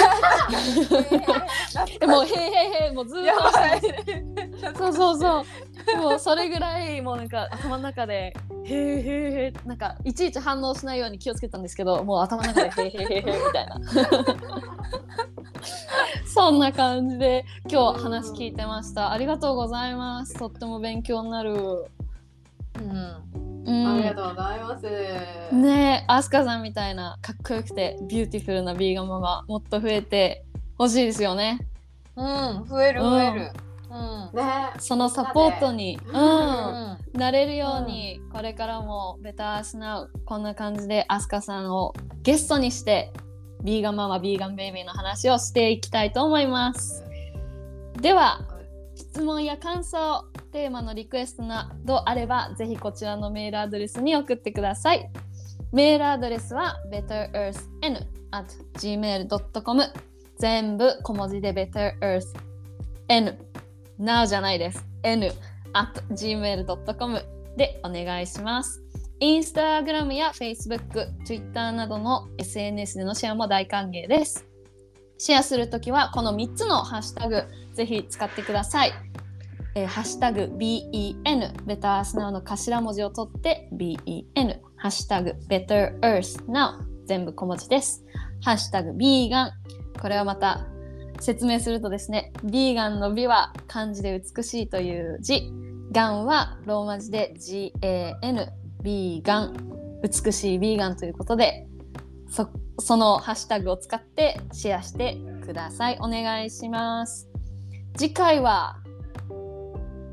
[2.00, 4.74] でも「へいへいへい」もうずっとや押ばしてい。
[4.76, 5.44] そうそうそう。
[5.96, 9.06] もうそれぐらいもうなんか頭の中で「へーへー
[9.46, 13.78] へー」なんかいちいち反応しないように気をつけたんですけどもう頭の中で「へーへーへーへー」みたいな
[16.38, 21.88] そんな感じで今日話聞いてましたありがとうございますとっても勉強になるうん。
[23.66, 24.86] うんありがとうございます。
[25.52, 30.44] ねえアスカさんみたいなかっこよくてビューティフルなビーガンママもっと増えて
[30.78, 31.58] ほしいですよね
[32.14, 33.50] うん、増える増える。
[33.90, 34.36] うん。
[34.36, 34.70] ね。
[34.78, 37.18] そのサポートにううんうん。
[37.18, 43.12] なれるように、これからもベタースナウこんな感じでアスカさんをゲストにして
[43.62, 47.04] ビーガンママビーガンベイビーの話をしていきたいと思います。
[48.00, 48.40] では
[48.94, 55.10] 質問や感想テーマのリクエストなどあればぜひこちらのメールアドレスに送ってください。
[55.72, 59.82] メールアドレスは betterearthn at gmail.com
[60.38, 63.36] 全部小文字で betterearthn
[64.00, 64.86] now じゃないです。
[65.02, 65.32] n
[65.74, 67.24] at gmail.com
[67.56, 68.87] でお願いします。
[69.20, 74.46] インスタグラムや Facebook、Twitter などの SNS でのシェアも大歓迎です。
[75.18, 77.42] シェアするときはこの3つのハッシュタグ
[77.74, 78.92] ぜひ使ってください。
[79.74, 88.04] えーハッシュタグ BEN、Better Earth Now の頭文字を取って BEN、ハッシュタグ Better Earth Now 全部小文字です。
[88.44, 89.52] ハッシュタグ B ガン、
[90.00, 90.64] これはまた
[91.18, 95.50] 説明するとですね、ビーガンの美は漢字で美しいという字、
[95.90, 98.52] ガンはローマ字で GAN、
[98.82, 101.66] ビーガン、美しいビーガンということで、
[102.30, 102.48] そ
[102.80, 105.98] そのハッシュタグを使ってシェアしてください。
[106.00, 107.28] お願いします。
[107.96, 108.76] 次回は、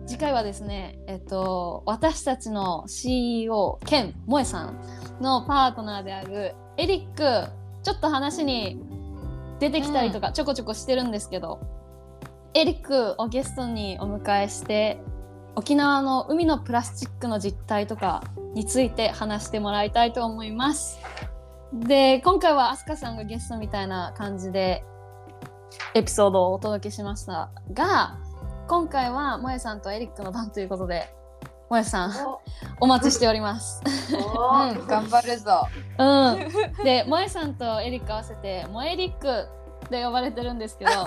[0.07, 4.80] 次回はですね、えっと、私たちの CEO、ケン・モエさん
[5.22, 7.49] のパートナーであるエリック、
[7.84, 8.80] ちょっと話に
[9.59, 11.59] 出てきたりとかちょこちょこしてるんですけど、
[12.55, 14.99] エリックをゲストにお迎えして
[15.56, 20.99] 沖縄の海のプラスチックの実態とかについて話してもらいたいと思います。
[21.74, 24.84] で今回はアスカさんがゲストみたいな感じで
[25.93, 28.18] エピソードをお届けしましたが
[28.68, 31.14] 今回は萌えさんとエリックの番ということで
[31.70, 32.14] 萌えさん
[32.80, 33.82] お待ちしております。
[34.14, 35.68] おうん、頑張るぞ。
[35.97, 36.03] う
[36.84, 39.47] ん、で萌えさんとエリック合わせて萌えリック
[39.90, 40.92] で呼ばれてるんですけど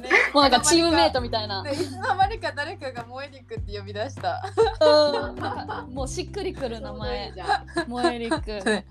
[0.34, 4.42] もうなんかチームメイトみたいな、でいつの間にか誰かがモエリックって呼び出した。
[4.80, 7.32] うん、なんかもうしっくりくる名前。
[7.34, 8.84] じゃん萌えリック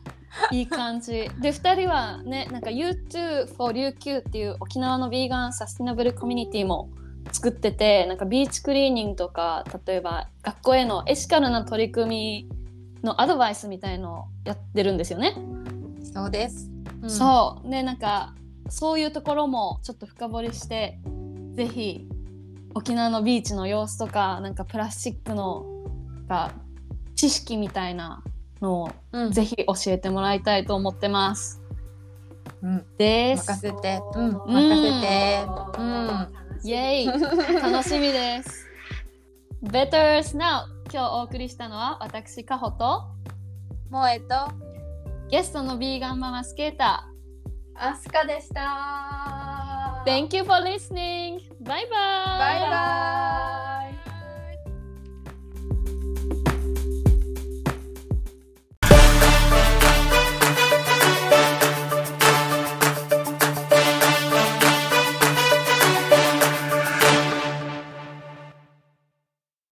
[0.51, 1.29] いい感じ。
[1.39, 6.89] で2人はねなんか U2 for 琉球っていう沖縄のヴィーガンサスティナブルコミュニティも
[7.31, 12.49] 作っててなんかビーチクリーニングとか例えば学校へのエシカルな取り組み
[13.03, 15.35] のアドバイスみたいのをやってるんですよね。
[16.13, 16.69] そうです。
[17.01, 17.09] うん。
[17.09, 17.69] そう。
[17.69, 18.33] でなんか
[18.69, 20.99] そういうところもちょっと深掘りして
[21.53, 22.07] ぜひ
[22.75, 25.65] 沖縄のビーチの様子とかなんかプラスチックの
[26.27, 26.53] が
[27.15, 28.23] 知識みたいな
[28.61, 31.61] のをうんぜひ教えてもらいたいと思ってます。
[32.61, 33.47] うん、です。
[33.47, 34.01] 任せて。
[34.15, 35.45] うん、任せて。
[35.77, 36.27] うん。
[36.63, 37.05] イエイ
[37.61, 38.67] 楽しみです。
[39.63, 43.03] Better Now 今日お送りしたのは私カホと
[43.89, 44.69] モエと。
[45.29, 47.08] ゲストのビーガンママスケータ
[47.81, 50.05] アスカでしたー。
[50.05, 51.39] Thank you for listening!
[51.61, 53.88] バイバイ